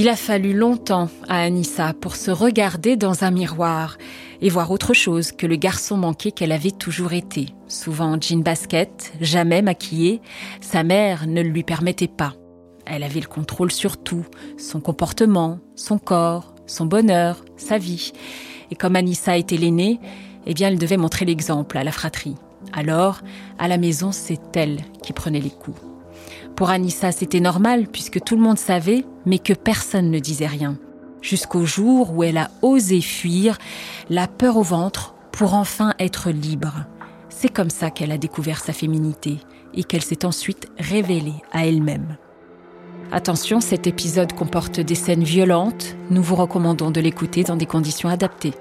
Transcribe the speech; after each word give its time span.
Il 0.00 0.08
a 0.08 0.16
fallu 0.16 0.54
longtemps 0.54 1.10
à 1.28 1.42
Anissa 1.42 1.92
pour 1.92 2.16
se 2.16 2.30
regarder 2.30 2.96
dans 2.96 3.22
un 3.22 3.30
miroir 3.30 3.98
et 4.40 4.48
voir 4.48 4.70
autre 4.70 4.94
chose 4.94 5.30
que 5.30 5.46
le 5.46 5.56
garçon 5.56 5.98
manqué 5.98 6.32
qu'elle 6.32 6.52
avait 6.52 6.70
toujours 6.70 7.12
été. 7.12 7.48
Souvent 7.68 8.14
en 8.14 8.18
jean 8.18 8.42
basket, 8.42 9.12
jamais 9.20 9.60
maquillée, 9.60 10.22
sa 10.62 10.84
mère 10.84 11.26
ne 11.26 11.42
lui 11.42 11.64
permettait 11.64 12.08
pas. 12.08 12.32
Elle 12.86 13.02
avait 13.02 13.20
le 13.20 13.26
contrôle 13.26 13.70
sur 13.70 14.02
tout, 14.02 14.24
son 14.56 14.80
comportement, 14.80 15.58
son 15.76 15.98
corps, 15.98 16.54
son 16.66 16.86
bonheur, 16.86 17.44
sa 17.58 17.76
vie. 17.76 18.12
Et 18.70 18.76
comme 18.76 18.96
Anissa 18.96 19.36
était 19.36 19.58
l'aînée, 19.58 20.00
eh 20.46 20.54
bien 20.54 20.68
elle 20.68 20.78
devait 20.78 20.96
montrer 20.96 21.26
l'exemple 21.26 21.76
à 21.76 21.84
la 21.84 21.92
fratrie. 21.92 22.36
Alors, 22.72 23.20
à 23.58 23.68
la 23.68 23.76
maison, 23.76 24.12
c'est 24.12 24.56
elle 24.56 24.78
qui 25.02 25.12
prenait 25.12 25.40
les 25.40 25.50
coups. 25.50 25.89
Pour 26.56 26.70
Anissa, 26.70 27.12
c'était 27.12 27.40
normal 27.40 27.86
puisque 27.90 28.22
tout 28.22 28.36
le 28.36 28.42
monde 28.42 28.58
savait, 28.58 29.04
mais 29.26 29.38
que 29.38 29.52
personne 29.52 30.10
ne 30.10 30.18
disait 30.18 30.46
rien. 30.46 30.76
Jusqu'au 31.22 31.64
jour 31.64 32.12
où 32.14 32.22
elle 32.22 32.38
a 32.38 32.50
osé 32.62 33.00
fuir, 33.00 33.58
la 34.08 34.26
peur 34.26 34.56
au 34.56 34.62
ventre, 34.62 35.14
pour 35.32 35.54
enfin 35.54 35.94
être 35.98 36.30
libre. 36.30 36.84
C'est 37.28 37.48
comme 37.48 37.70
ça 37.70 37.90
qu'elle 37.90 38.12
a 38.12 38.18
découvert 38.18 38.62
sa 38.62 38.72
féminité 38.72 39.38
et 39.74 39.84
qu'elle 39.84 40.02
s'est 40.02 40.24
ensuite 40.24 40.68
révélée 40.78 41.42
à 41.52 41.66
elle-même. 41.66 42.16
Attention, 43.12 43.60
cet 43.60 43.86
épisode 43.86 44.32
comporte 44.34 44.80
des 44.80 44.94
scènes 44.94 45.24
violentes. 45.24 45.96
Nous 46.10 46.22
vous 46.22 46.36
recommandons 46.36 46.90
de 46.90 47.00
l'écouter 47.00 47.42
dans 47.42 47.56
des 47.56 47.66
conditions 47.66 48.08
adaptées. 48.08 48.54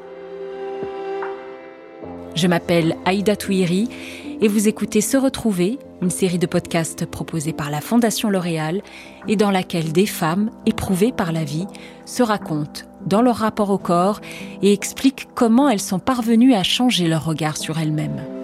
Je 2.35 2.47
m'appelle 2.47 2.95
Aïda 3.05 3.35
Touiri 3.35 3.89
et 4.41 4.47
vous 4.47 4.67
écoutez 4.67 5.01
Se 5.01 5.17
Retrouver, 5.17 5.77
une 6.01 6.09
série 6.09 6.39
de 6.39 6.47
podcasts 6.47 7.05
proposée 7.05 7.53
par 7.53 7.69
la 7.69 7.81
Fondation 7.81 8.29
L'Oréal 8.29 8.81
et 9.27 9.35
dans 9.35 9.51
laquelle 9.51 9.91
des 9.91 10.05
femmes 10.05 10.49
éprouvées 10.65 11.11
par 11.11 11.31
la 11.31 11.43
vie 11.43 11.67
se 12.05 12.23
racontent 12.23 12.81
dans 13.05 13.21
leur 13.21 13.37
rapport 13.37 13.69
au 13.69 13.77
corps 13.77 14.21
et 14.61 14.73
expliquent 14.73 15.27
comment 15.35 15.69
elles 15.69 15.79
sont 15.79 15.99
parvenues 15.99 16.53
à 16.53 16.63
changer 16.63 17.07
leur 17.07 17.25
regard 17.25 17.57
sur 17.57 17.79
elles-mêmes. 17.79 18.38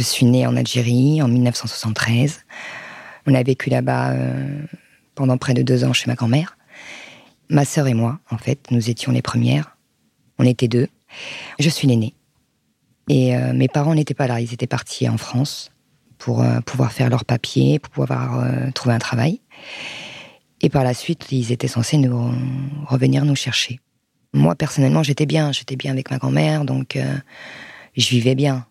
Je 0.00 0.04
suis 0.06 0.24
née 0.24 0.46
en 0.46 0.56
Algérie 0.56 1.20
en 1.20 1.28
1973. 1.28 2.46
On 3.26 3.34
a 3.34 3.42
vécu 3.42 3.68
là-bas 3.68 4.12
euh, 4.12 4.62
pendant 5.14 5.36
près 5.36 5.52
de 5.52 5.60
deux 5.60 5.84
ans 5.84 5.92
chez 5.92 6.06
ma 6.06 6.14
grand-mère. 6.14 6.56
Ma 7.50 7.66
sœur 7.66 7.86
et 7.86 7.92
moi, 7.92 8.18
en 8.30 8.38
fait, 8.38 8.70
nous 8.70 8.88
étions 8.88 9.12
les 9.12 9.20
premières. 9.20 9.76
On 10.38 10.46
était 10.46 10.68
deux. 10.68 10.88
Je 11.58 11.68
suis 11.68 11.86
l'aînée. 11.86 12.14
Et 13.10 13.36
euh, 13.36 13.52
mes 13.52 13.68
parents 13.68 13.94
n'étaient 13.94 14.14
pas 14.14 14.26
là. 14.26 14.40
Ils 14.40 14.54
étaient 14.54 14.66
partis 14.66 15.06
en 15.06 15.18
France 15.18 15.70
pour 16.16 16.40
euh, 16.40 16.60
pouvoir 16.60 16.92
faire 16.92 17.10
leurs 17.10 17.26
papiers, 17.26 17.78
pour 17.78 17.90
pouvoir 17.90 18.42
trouver 18.72 18.94
un 18.94 19.00
travail. 19.00 19.42
Et 20.62 20.70
par 20.70 20.82
la 20.82 20.94
suite, 20.94 21.26
ils 21.30 21.52
étaient 21.52 21.68
censés 21.68 21.98
nous 21.98 22.32
revenir 22.86 23.26
nous 23.26 23.36
chercher. 23.36 23.80
Moi, 24.32 24.54
personnellement, 24.54 25.02
j'étais 25.02 25.26
bien. 25.26 25.52
J'étais 25.52 25.76
bien 25.76 25.92
avec 25.92 26.10
ma 26.10 26.16
grand-mère, 26.16 26.64
donc 26.64 26.98
je 27.98 28.08
vivais 28.08 28.34
bien. 28.34 28.64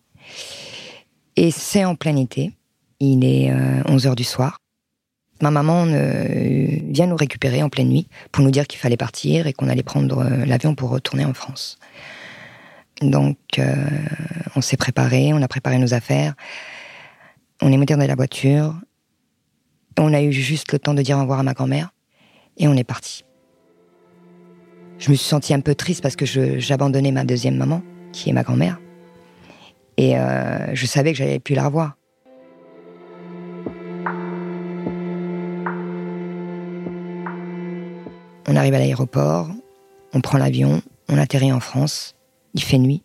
Et 1.42 1.50
c'est 1.50 1.86
en 1.86 1.94
plein 1.94 2.16
été. 2.16 2.52
Il 2.98 3.24
est 3.24 3.50
11 3.88 4.06
euh, 4.06 4.14
du 4.14 4.24
soir. 4.24 4.58
Ma 5.40 5.50
maman 5.50 5.86
euh, 5.86 6.66
vient 6.90 7.06
nous 7.06 7.16
récupérer 7.16 7.62
en 7.62 7.70
pleine 7.70 7.88
nuit 7.88 8.08
pour 8.30 8.44
nous 8.44 8.50
dire 8.50 8.66
qu'il 8.66 8.78
fallait 8.78 8.98
partir 8.98 9.46
et 9.46 9.54
qu'on 9.54 9.70
allait 9.70 9.82
prendre 9.82 10.18
euh, 10.18 10.44
l'avion 10.44 10.74
pour 10.74 10.90
retourner 10.90 11.24
en 11.24 11.32
France. 11.32 11.78
Donc, 13.00 13.38
on 14.54 14.60
s'est 14.60 14.76
préparé, 14.76 15.32
on 15.32 15.40
a 15.40 15.48
préparé 15.48 15.78
nos 15.78 15.94
affaires. 15.94 16.34
On 17.62 17.72
est 17.72 17.78
monté 17.78 17.94
dans 17.94 18.06
la 18.06 18.14
voiture. 18.14 18.78
On 19.98 20.12
a 20.12 20.20
eu 20.20 20.32
juste 20.32 20.70
le 20.72 20.78
temps 20.78 20.92
de 20.92 21.00
dire 21.00 21.16
au 21.16 21.22
revoir 21.22 21.38
à 21.38 21.42
ma 21.42 21.54
grand-mère. 21.54 21.94
Et 22.58 22.68
on 22.68 22.74
est 22.74 22.84
parti. 22.84 23.24
Je 24.98 25.08
me 25.08 25.14
suis 25.14 25.26
sentie 25.26 25.54
un 25.54 25.60
peu 25.60 25.74
triste 25.74 26.02
parce 26.02 26.16
que 26.16 26.26
j'abandonnais 26.26 27.12
ma 27.12 27.24
deuxième 27.24 27.56
maman, 27.56 27.80
qui 28.12 28.28
est 28.28 28.34
ma 28.34 28.42
grand-mère. 28.42 28.78
Et 30.00 30.16
euh, 30.16 30.74
je 30.74 30.86
savais 30.86 31.12
que 31.12 31.18
j'allais 31.18 31.38
plus 31.38 31.54
la 31.54 31.66
revoir. 31.66 31.98
On 38.48 38.56
arrive 38.56 38.72
à 38.72 38.78
l'aéroport, 38.78 39.50
on 40.14 40.22
prend 40.22 40.38
l'avion, 40.38 40.80
on 41.10 41.18
atterrit 41.18 41.52
en 41.52 41.60
France. 41.60 42.16
Il 42.54 42.62
fait 42.62 42.78
nuit. 42.78 43.02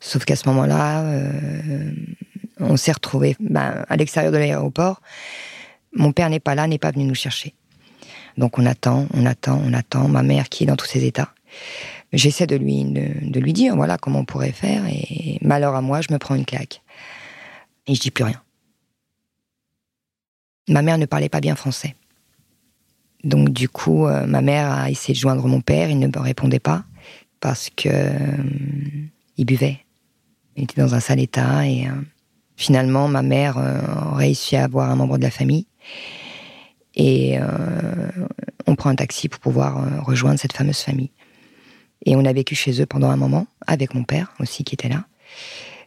Sauf 0.00 0.24
qu'à 0.24 0.36
ce 0.36 0.48
moment-là, 0.48 1.02
euh, 1.02 1.92
on 2.60 2.78
s'est 2.78 2.92
retrouvé 2.92 3.36
ben, 3.38 3.84
à 3.86 3.96
l'extérieur 3.96 4.32
de 4.32 4.38
l'aéroport. 4.38 5.02
Mon 5.92 6.12
père 6.12 6.30
n'est 6.30 6.40
pas 6.40 6.54
là, 6.54 6.66
n'est 6.66 6.78
pas 6.78 6.92
venu 6.92 7.04
nous 7.04 7.14
chercher. 7.14 7.54
Donc 8.38 8.58
on 8.58 8.64
attend, 8.64 9.06
on 9.12 9.26
attend, 9.26 9.60
on 9.62 9.74
attend. 9.74 10.08
Ma 10.08 10.22
mère 10.22 10.48
qui 10.48 10.64
est 10.64 10.66
dans 10.66 10.76
tous 10.76 10.86
ses 10.86 11.04
états. 11.04 11.34
J'essaie 12.12 12.46
de 12.46 12.56
lui, 12.56 12.84
de, 12.84 13.40
lui 13.40 13.52
dire, 13.52 13.76
voilà, 13.76 13.96
comment 13.96 14.20
on 14.20 14.24
pourrait 14.24 14.52
faire, 14.52 14.84
et 14.86 15.38
malheur 15.42 15.74
à 15.74 15.80
moi, 15.80 16.00
je 16.00 16.12
me 16.12 16.18
prends 16.18 16.34
une 16.34 16.44
claque. 16.44 16.82
Et 17.86 17.94
je 17.94 18.00
dis 18.00 18.10
plus 18.10 18.24
rien. 18.24 18.42
Ma 20.68 20.82
mère 20.82 20.98
ne 20.98 21.06
parlait 21.06 21.28
pas 21.28 21.40
bien 21.40 21.54
français. 21.54 21.94
Donc 23.24 23.50
du 23.50 23.68
coup, 23.68 24.06
euh, 24.06 24.26
ma 24.26 24.40
mère 24.40 24.70
a 24.70 24.90
essayé 24.90 25.14
de 25.14 25.18
joindre 25.18 25.46
mon 25.46 25.60
père, 25.60 25.90
il 25.90 25.98
ne 25.98 26.06
me 26.06 26.18
répondait 26.18 26.60
pas 26.60 26.84
parce 27.40 27.70
que 27.70 27.88
euh, 27.88 28.36
il 29.36 29.44
buvait. 29.44 29.80
Il 30.56 30.64
était 30.64 30.80
dans 30.80 30.94
un 30.94 31.00
sale 31.00 31.20
état 31.20 31.66
et 31.66 31.86
euh, 31.86 31.92
finalement 32.56 33.08
ma 33.08 33.22
mère 33.22 33.58
a 33.58 34.14
réussi 34.16 34.56
à 34.56 34.64
avoir 34.64 34.90
un 34.90 34.96
membre 34.96 35.18
de 35.18 35.22
la 35.22 35.30
famille 35.30 35.66
et 36.94 37.38
on 38.66 38.74
prend 38.74 38.90
un 38.90 38.96
taxi 38.96 39.28
pour 39.28 39.40
pouvoir 39.40 40.04
rejoindre 40.04 40.38
cette 40.38 40.52
fameuse 40.52 40.80
famille. 40.80 41.10
Et 42.06 42.16
on 42.16 42.24
a 42.24 42.32
vécu 42.32 42.54
chez 42.54 42.80
eux 42.80 42.86
pendant 42.86 43.10
un 43.10 43.16
moment, 43.16 43.46
avec 43.66 43.94
mon 43.94 44.04
père 44.04 44.32
aussi 44.40 44.64
qui 44.64 44.74
était 44.74 44.88
là. 44.88 45.04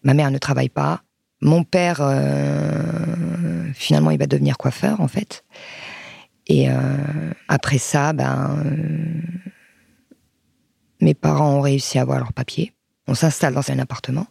Ma 0.04 0.14
mère 0.14 0.32
ne 0.32 0.38
travaille 0.38 0.70
pas. 0.70 1.02
Mon 1.42 1.64
père, 1.64 1.98
euh, 2.00 3.66
finalement, 3.74 4.12
il 4.12 4.20
va 4.20 4.28
devenir 4.28 4.58
coiffeur, 4.58 5.02
en 5.02 5.08
fait. 5.08 5.44
Et 6.48 6.70
euh, 6.70 6.76
après 7.48 7.78
ça, 7.78 8.14
ben, 8.14 8.62
euh, 8.66 9.22
mes 11.02 11.14
parents 11.14 11.56
ont 11.56 11.62
réussi 11.62 11.98
à 11.98 12.02
avoir 12.02 12.20
leur 12.20 12.34
papier. 12.34 12.74
On 13.08 13.16
s'installe 13.16 13.54
dans 13.54 13.70
un 13.72 13.80
appartement. 13.80 14.28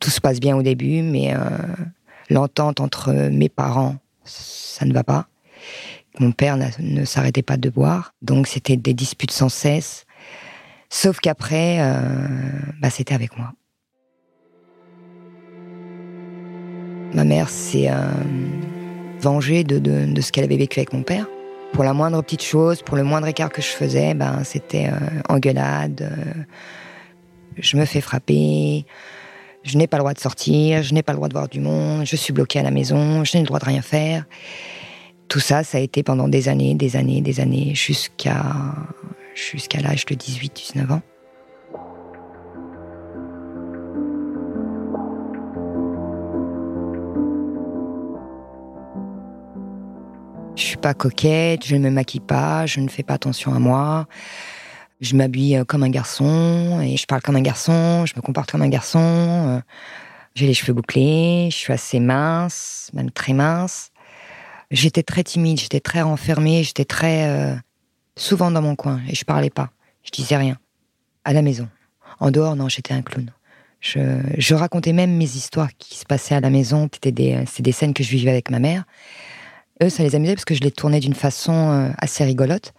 Tout 0.00 0.10
se 0.10 0.20
passe 0.20 0.40
bien 0.40 0.56
au 0.56 0.62
début, 0.62 1.02
mais 1.02 1.34
l'entente 2.30 2.80
entre 2.80 3.12
mes 3.12 3.48
parents, 3.48 3.96
ça 4.24 4.86
ne 4.86 4.94
va 4.94 5.02
pas. 5.02 5.26
Mon 6.20 6.32
père 6.32 6.56
ne 6.78 7.04
s'arrêtait 7.04 7.42
pas 7.42 7.56
de 7.56 7.68
boire, 7.68 8.14
donc 8.22 8.46
c'était 8.46 8.76
des 8.76 8.94
disputes 8.94 9.32
sans 9.32 9.48
cesse. 9.48 10.06
Sauf 10.90 11.20
qu'après, 11.20 11.78
euh, 11.80 11.96
bah, 12.80 12.90
c'était 12.90 13.14
avec 13.14 13.36
moi. 13.36 13.52
Ma 17.12 17.24
mère 17.24 17.48
s'est 17.48 17.90
euh, 17.90 17.94
vengée 19.20 19.64
de, 19.64 20.20
ce 20.20 20.32
qu'elle 20.32 20.44
avait 20.44 20.56
vécu 20.56 20.78
avec 20.80 20.92
mon 20.92 21.02
père. 21.02 21.26
Pour 21.72 21.84
la 21.84 21.92
moindre 21.92 22.22
petite 22.22 22.42
chose, 22.42 22.82
pour 22.82 22.96
le 22.96 23.04
moindre 23.04 23.26
écart 23.26 23.50
que 23.50 23.60
je 23.60 23.68
faisais, 23.68 24.14
ben, 24.14 24.42
c'était 24.44 24.88
euh, 24.88 25.20
engueulade. 25.28 26.10
je 27.56 27.76
me 27.76 27.84
fais 27.84 28.00
frapper. 28.00 28.86
Je 29.64 29.76
n'ai 29.76 29.86
pas 29.86 29.98
le 29.98 30.02
droit 30.02 30.14
de 30.14 30.18
sortir. 30.18 30.82
Je 30.82 30.94
n'ai 30.94 31.02
pas 31.02 31.12
le 31.12 31.16
droit 31.16 31.28
de 31.28 31.34
voir 31.34 31.48
du 31.48 31.60
monde. 31.60 32.06
Je 32.06 32.16
suis 32.16 32.32
bloquée 32.32 32.60
à 32.60 32.62
la 32.62 32.70
maison. 32.70 33.24
Je 33.24 33.36
n'ai 33.36 33.42
le 33.42 33.46
droit 33.46 33.58
de 33.58 33.66
rien 33.66 33.82
faire. 33.82 34.24
Tout 35.28 35.40
ça, 35.40 35.62
ça 35.62 35.76
a 35.76 35.80
été 35.82 36.02
pendant 36.02 36.26
des 36.26 36.48
années, 36.48 36.74
des 36.74 36.96
années, 36.96 37.20
des 37.20 37.40
années, 37.40 37.74
jusqu'à 37.74 38.42
jusqu'à 39.38 39.80
l'âge 39.80 40.04
de 40.06 40.14
18-19 40.14 40.92
ans. 40.92 41.02
Je 50.56 50.62
suis 50.62 50.76
pas 50.76 50.92
coquette, 50.92 51.64
je 51.64 51.76
ne 51.76 51.84
me 51.84 51.90
maquille 51.90 52.20
pas, 52.20 52.66
je 52.66 52.80
ne 52.80 52.88
fais 52.88 53.04
pas 53.04 53.14
attention 53.14 53.54
à 53.54 53.60
moi. 53.60 54.06
Je 55.00 55.14
m'habille 55.14 55.56
euh, 55.56 55.64
comme 55.64 55.84
un 55.84 55.90
garçon 55.90 56.80
et 56.82 56.96
je 56.96 57.06
parle 57.06 57.22
comme 57.22 57.36
un 57.36 57.40
garçon, 57.40 58.04
je 58.04 58.14
me 58.16 58.20
comporte 58.20 58.50
comme 58.50 58.62
un 58.62 58.68
garçon. 58.68 58.98
Euh, 58.98 59.60
j'ai 60.34 60.46
les 60.46 60.54
cheveux 60.54 60.72
bouclés, 60.72 61.48
je 61.52 61.56
suis 61.56 61.72
assez 61.72 62.00
mince, 62.00 62.90
même 62.92 63.12
très 63.12 63.32
mince. 63.32 63.92
J'étais 64.72 65.04
très 65.04 65.22
timide, 65.22 65.60
j'étais 65.60 65.80
très 65.80 66.02
renfermée, 66.02 66.64
j'étais 66.64 66.84
très 66.84 67.28
euh, 67.28 67.54
souvent 68.20 68.50
dans 68.50 68.62
mon 68.62 68.76
coin 68.76 69.00
et 69.08 69.14
je 69.14 69.24
parlais 69.24 69.50
pas. 69.50 69.70
Je 70.02 70.10
disais 70.10 70.36
rien. 70.36 70.58
À 71.24 71.32
la 71.32 71.42
maison. 71.42 71.68
En 72.20 72.30
dehors, 72.30 72.56
non, 72.56 72.68
j'étais 72.68 72.94
un 72.94 73.02
clown. 73.02 73.30
Je, 73.80 74.54
racontais 74.54 74.92
même 74.92 75.16
mes 75.16 75.36
histoires 75.36 75.70
qui 75.78 75.96
se 75.96 76.04
passaient 76.04 76.34
à 76.34 76.40
la 76.40 76.50
maison. 76.50 76.88
C'était 76.92 77.12
des, 77.12 77.72
scènes 77.72 77.94
que 77.94 78.02
je 78.02 78.10
vivais 78.10 78.30
avec 78.30 78.50
ma 78.50 78.58
mère. 78.58 78.84
Eux, 79.82 79.88
ça 79.88 80.02
les 80.02 80.14
amusait 80.14 80.34
parce 80.34 80.44
que 80.44 80.54
je 80.54 80.60
les 80.60 80.72
tournais 80.72 80.98
d'une 80.98 81.14
façon 81.14 81.52
euh, 81.52 81.90
assez 81.98 82.24
rigolote. 82.24 82.72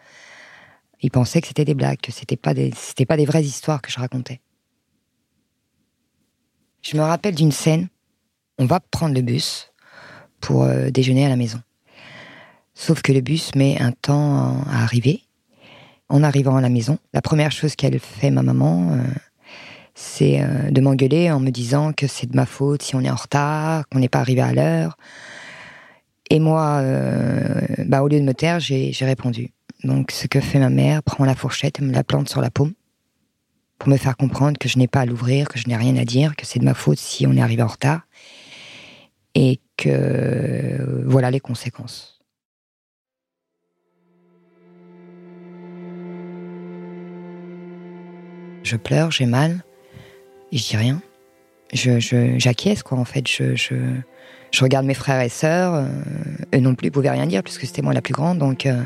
Ils 1.01 1.12
pensaient 1.12 1.39
que 1.39 1.47
c'était 1.47 1.63
des 1.63 1.74
blagues, 1.74 2.01
que 2.01 2.12
c'était 2.12 2.35
pas 2.35 2.53
pas 2.53 3.18
des 3.18 3.25
vraies 3.25 3.44
histoires 3.44 3.81
que 3.81 3.89
je 3.89 4.00
racontais. 4.00 4.42
Je 6.81 6.97
me 6.97 7.01
rappelle 7.01 7.35
d'une 7.35 7.53
scène. 7.53 7.88
On 8.57 8.65
va 8.65 8.81
prendre 8.81 9.15
le 9.15 9.21
bus 9.21 9.71
pour 10.42 10.63
euh, 10.63 10.89
déjeuner 10.89 11.25
à 11.25 11.30
la 11.30 11.38
maison. 11.38 11.62
Sauf 12.74 13.01
que 13.01 13.13
le 13.13 13.21
bus 13.21 13.56
met 13.56 13.80
un 13.80 13.94
temps 13.94 14.63
à 14.68 14.83
arriver. 14.83 15.24
En 16.09 16.23
arrivant 16.23 16.56
à 16.56 16.61
la 16.61 16.69
maison, 16.69 16.97
la 17.13 17.21
première 17.21 17.51
chose 17.51 17.75
qu'elle 17.75 18.00
fait, 18.00 18.31
ma 18.31 18.41
maman, 18.41 18.94
euh, 18.94 18.97
c'est 19.94 20.41
euh, 20.41 20.71
de 20.71 20.81
m'engueuler 20.81 21.31
en 21.31 21.39
me 21.39 21.51
disant 21.51 21.94
que 21.94 22.07
c'est 22.07 22.27
de 22.27 22.35
ma 22.35 22.45
faute 22.45 22.81
si 22.81 22.95
on 22.95 23.01
est 23.01 23.09
en 23.09 23.15
retard, 23.15 23.88
qu'on 23.89 24.00
n'est 24.00 24.09
pas 24.09 24.19
arrivé 24.19 24.41
à 24.41 24.53
l'heure. 24.53 24.97
Et 26.31 26.39
moi, 26.39 26.83
bah, 27.88 28.03
au 28.03 28.07
lieu 28.07 28.19
de 28.19 28.23
me 28.23 28.35
taire, 28.35 28.59
j'ai 28.59 28.94
répondu. 29.01 29.50
Donc, 29.83 30.11
ce 30.11 30.27
que 30.27 30.39
fait 30.39 30.59
ma 30.59 30.69
mère, 30.69 31.01
prend 31.01 31.25
la 31.25 31.33
fourchette 31.33 31.79
et 31.79 31.81
me 31.81 31.91
la 31.91 32.03
plante 32.03 32.29
sur 32.29 32.39
la 32.39 32.51
paume 32.51 32.73
pour 33.79 33.89
me 33.89 33.97
faire 33.97 34.17
comprendre 34.17 34.57
que 34.59 34.67
je 34.67 34.77
n'ai 34.77 34.88
pas 34.88 35.01
à 35.01 35.06
l'ouvrir, 35.06 35.47
que 35.47 35.57
je 35.57 35.67
n'ai 35.67 35.77
rien 35.77 35.95
à 35.95 36.03
dire, 36.03 36.35
que 36.35 36.45
c'est 36.45 36.59
de 36.59 36.65
ma 36.65 36.73
faute 36.73 37.00
si 37.00 37.25
on 37.25 37.33
est 37.33 37.41
arrivé 37.41 37.63
en 37.63 37.67
retard, 37.67 38.01
et 39.35 39.61
que 39.77 41.03
voilà 41.06 41.31
les 41.31 41.39
conséquences. 41.39 42.19
Je 48.69 48.75
pleure, 48.75 49.10
j'ai 49.10 49.25
mal, 49.25 49.63
et 50.51 50.60
je 50.60 50.68
dis 50.68 50.77
rien. 50.77 51.01
J'acquiesce, 51.74 52.83
quoi, 52.83 53.00
en 53.00 53.04
fait. 53.04 53.27
Je, 53.27 53.74
regarde 54.62 54.86
mes 54.86 54.94
frères 54.94 55.21
et 55.21 55.30
sœurs, 55.30 55.74
euh, 55.74 55.88
eux 56.54 56.60
non 56.60 56.75
plus, 56.75 56.89
ils 56.89 56.92
pouvaient 56.92 57.10
rien 57.10 57.25
dire, 57.25 57.42
puisque 57.42 57.66
c'était 57.66 57.81
moi 57.81 57.95
la 57.95 58.04
plus 58.04 58.13
grande, 58.13 58.38
donc, 58.38 58.68
euh, 58.68 58.83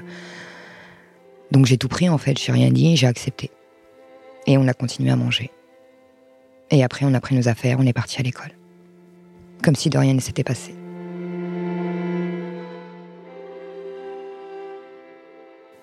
donc 1.51 1.65
j'ai 1.65 1.77
tout 1.77 1.89
pris, 1.89 2.07
en 2.07 2.17
fait. 2.17 2.39
J'ai 2.39 2.53
rien 2.53 2.71
dit, 2.71 2.95
j'ai 2.95 3.07
accepté. 3.07 3.51
Et 4.47 4.57
on 4.57 4.69
a 4.69 4.73
continué 4.73 5.11
à 5.11 5.17
manger. 5.17 5.51
Et 6.71 6.81
après, 6.81 7.05
on 7.05 7.13
a 7.13 7.19
pris 7.19 7.35
nos 7.35 7.49
affaires, 7.49 7.75
on 7.77 7.85
est 7.85 7.91
parti 7.91 8.21
à 8.21 8.23
l'école. 8.23 8.51
Comme 9.63 9.75
si 9.75 9.89
de 9.89 9.97
rien 9.97 10.13
ne 10.13 10.21
s'était 10.21 10.45
passé. 10.45 10.73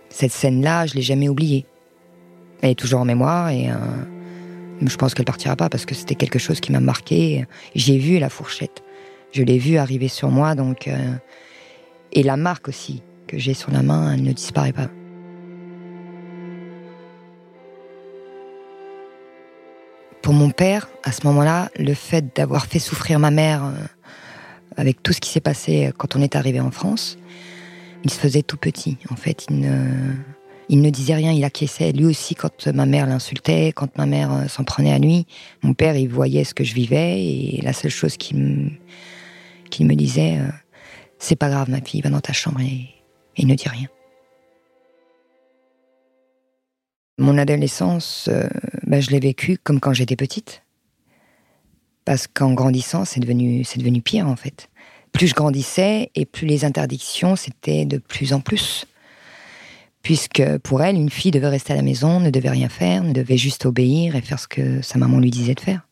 Cette 0.09 0.33
scène-là, 0.33 0.87
je 0.87 0.95
l'ai 0.95 1.03
jamais 1.03 1.29
oubliée. 1.29 1.67
Elle 2.63 2.71
est 2.71 2.75
toujours 2.75 3.01
en 3.01 3.05
mémoire 3.05 3.49
et 3.51 3.71
euh, 3.71 3.75
je 4.83 4.97
pense 4.97 5.15
qu'elle 5.15 5.25
partira 5.25 5.57
pas 5.57 5.69
parce 5.69 5.87
que 5.87 5.95
c'était 5.95 6.15
quelque 6.15 6.39
chose 6.39 6.61
qui 6.61 6.73
m'a 6.73 6.81
marqué. 6.81 7.47
J'ai 7.75 7.99
vu 7.99 8.19
la 8.19 8.29
fourchette. 8.29 8.83
Je 9.33 9.43
l'ai 9.43 9.59
vue 9.59 9.77
arriver 9.77 10.09
sur 10.09 10.31
moi, 10.31 10.55
donc. 10.55 10.89
Euh, 10.89 11.15
et 12.13 12.23
la 12.23 12.37
marque 12.37 12.69
aussi 12.69 13.03
que 13.29 13.39
j'ai 13.39 13.55
sur 13.55 13.71
la 13.71 13.83
main, 13.83 14.13
elle 14.13 14.23
ne 14.23 14.33
disparaît 14.33 14.73
pas. 14.73 14.89
Pour 20.23 20.35
mon 20.35 20.51
père, 20.51 20.89
à 21.05 21.13
ce 21.13 21.27
moment-là, 21.27 21.71
le 21.79 21.95
fait 21.95 22.37
d'avoir 22.37 22.67
fait 22.67 22.79
souffrir 22.79 23.19
ma 23.19 23.31
mère 23.31 23.65
euh, 23.65 23.73
avec 24.77 25.03
tout 25.03 25.13
ce 25.13 25.21
qui 25.21 25.31
s'est 25.31 25.41
passé 25.41 25.93
quand 25.97 26.17
on 26.17 26.21
est 26.21 26.37
arrivé 26.37 26.61
en 26.61 26.71
France, 26.71 27.17
il 28.03 28.11
se 28.11 28.19
faisait 28.19 28.43
tout 28.43 28.57
petit. 28.57 28.99
En 29.11 29.17
fait, 29.17 29.47
disait 30.91 31.15
rien, 31.15 31.33
il 31.33 31.45
acquiesçait. 31.45 31.93
Lui 31.93 32.07
aussi, 32.07 32.35
quand 32.35 32.69
ma 32.69 32.87
mère 32.87 33.07
l'insultait, 33.07 33.73
quand 33.75 33.99
ma 33.99 34.07
mère 34.07 34.33
euh, 34.33 34.47
s'en 34.47 34.63
prenait 34.63 34.93
à 34.93 34.99
lui, 34.99 35.27
mon 35.63 35.75
père, 35.75 35.97
il 35.97 36.09
voyait 36.09 36.45
ce 36.45 36.55
que 36.55 36.63
je 36.63 36.75
vivais 36.75 37.25
et 37.25 37.61
la 37.63 37.73
seule 37.73 37.91
chose 37.91 38.17
qu'il 38.17 38.37
me, 38.39 39.95
disait, 39.95 40.39
euh, 40.39 40.49
c'est 41.19 41.37
pas 41.37 41.49
grave, 41.49 41.71
ma 41.71 41.81
fille, 41.81 42.01
va 42.01 42.11
dans 42.11 42.21
ta 42.21 42.33
chambre 42.33 42.61
et, 42.61 42.89
et 43.37 43.45
ne 43.45 43.55
dit 43.55 43.69
rien. 43.69 43.89
Mon 47.19 47.37
adolescence, 47.37 48.29
euh, 48.33 48.49
bah, 48.87 49.01
je 49.01 49.11
l'ai 49.11 49.21
vécue 49.21 49.59
comme 49.59 49.81
quand 49.81 49.93
j'étais 49.93 50.17
petite. 50.17 50.63
Parce 52.05 52.27
qu'en 52.27 52.55
grandissant, 52.55 53.05
c'est 53.05 53.21
devenu, 53.21 53.65
c'est 53.65 53.79
devenu 53.79 54.01
pire 54.01 54.27
en 54.27 54.37
fait. 54.37 54.71
Plus 55.13 55.27
je 55.27 55.35
grandissais 55.35 56.11
et 56.15 56.25
plus 56.25 56.47
les 56.47 56.65
interdictions, 56.65 57.37
c'était 57.37 57.85
de 57.85 57.99
plus 57.99 58.33
en 58.33 58.41
plus. 58.41 58.87
Puisque 60.03 60.43
pour 60.59 60.83
elle, 60.83 60.97
une 60.97 61.11
fille 61.11 61.31
devait 61.31 61.49
rester 61.49 61.73
à 61.73 61.77
la 61.77 61.83
maison, 61.83 62.21
ne 62.21 62.31
devait 62.31 62.51
rien 62.51 62.69
faire, 62.69 63.03
ne 63.03 63.13
devait 63.13 63.37
juste 63.37 63.67
obéir 63.67 64.17
et 64.17 64.23
faire 64.23 64.39
ce 64.39 64.49
que 64.49 64.81
sa 64.83 64.99
maman 64.99 65.19
lui 65.19 65.31
disait 65.31 65.55
de 65.55 65.61
faire. 65.61 65.87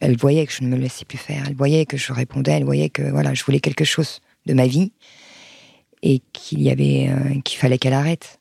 Elle 0.00 0.16
voyait 0.16 0.46
que 0.46 0.52
je 0.52 0.62
ne 0.62 0.68
me 0.68 0.76
laissais 0.76 1.04
plus 1.04 1.18
faire, 1.18 1.44
elle 1.46 1.54
voyait 1.54 1.86
que 1.86 1.96
je 1.96 2.12
répondais, 2.12 2.52
elle 2.52 2.64
voyait 2.64 2.88
que 2.88 3.02
voilà, 3.02 3.34
je 3.34 3.44
voulais 3.44 3.60
quelque 3.60 3.84
chose 3.84 4.20
de 4.46 4.54
ma 4.54 4.66
vie 4.66 4.92
et 6.02 6.20
qu'il 6.32 6.62
y 6.62 6.70
avait, 6.70 7.08
euh, 7.10 7.40
qu'il 7.42 7.58
fallait 7.58 7.78
qu'elle 7.78 7.92
arrête 7.92 8.40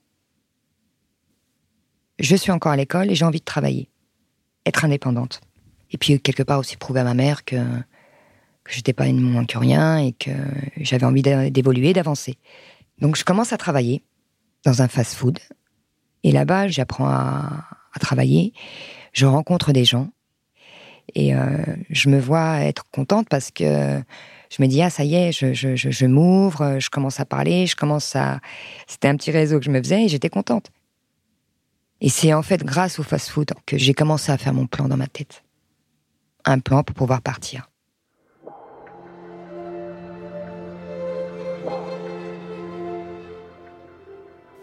je 2.21 2.35
suis 2.35 2.51
encore 2.51 2.71
à 2.71 2.77
l'école 2.77 3.11
et 3.11 3.15
j'ai 3.15 3.25
envie 3.25 3.39
de 3.39 3.45
travailler, 3.45 3.89
être 4.65 4.85
indépendante. 4.85 5.41
Et 5.91 5.97
puis 5.97 6.19
quelque 6.21 6.43
part 6.43 6.59
aussi 6.59 6.77
prouver 6.77 7.01
à 7.01 7.03
ma 7.03 7.13
mère 7.13 7.43
que, 7.43 7.55
que 7.55 8.71
j'étais 8.71 8.93
pas 8.93 9.07
une 9.07 9.19
moins 9.19 9.45
que 9.45 9.57
rien 9.57 9.97
et 9.97 10.13
que 10.13 10.31
j'avais 10.77 11.05
envie 11.05 11.23
d'évoluer, 11.23 11.93
d'avancer. 11.93 12.37
Donc 12.99 13.17
je 13.17 13.25
commence 13.25 13.51
à 13.51 13.57
travailler 13.57 14.03
dans 14.65 14.81
un 14.81 14.87
fast-food. 14.87 15.39
Et 16.23 16.31
là-bas, 16.31 16.67
j'apprends 16.67 17.07
à, 17.07 17.67
travailler. 17.99 18.53
Je 19.13 19.25
rencontre 19.25 19.73
des 19.73 19.85
gens. 19.85 20.09
Et 21.13 21.35
euh, 21.35 21.57
je 21.89 22.09
me 22.09 22.19
vois 22.19 22.61
être 22.61 22.85
contente 22.91 23.27
parce 23.29 23.51
que 23.51 24.01
je 24.49 24.61
me 24.61 24.67
dis, 24.67 24.81
ah, 24.81 24.89
ça 24.89 25.03
y 25.03 25.15
est, 25.15 25.31
je, 25.31 25.53
je, 25.53 25.75
je 25.75 26.05
m'ouvre, 26.05 26.79
je 26.79 26.89
commence 26.89 27.19
à 27.19 27.25
parler, 27.25 27.67
je 27.67 27.75
commence 27.75 28.15
à. 28.15 28.39
C'était 28.87 29.07
un 29.07 29.15
petit 29.15 29.31
réseau 29.31 29.59
que 29.59 29.65
je 29.65 29.71
me 29.71 29.81
faisais 29.81 30.05
et 30.05 30.07
j'étais 30.09 30.29
contente. 30.29 30.71
Et 32.01 32.09
c'est 32.09 32.33
en 32.33 32.41
fait 32.41 32.63
grâce 32.63 32.99
au 32.99 33.03
fast-food 33.03 33.51
que 33.65 33.77
j'ai 33.77 33.93
commencé 33.93 34.31
à 34.31 34.37
faire 34.37 34.53
mon 34.53 34.67
plan 34.67 34.87
dans 34.87 34.97
ma 34.97 35.07
tête. 35.07 35.43
Un 36.45 36.59
plan 36.59 36.83
pour 36.83 36.95
pouvoir 36.95 37.21
partir. 37.21 37.70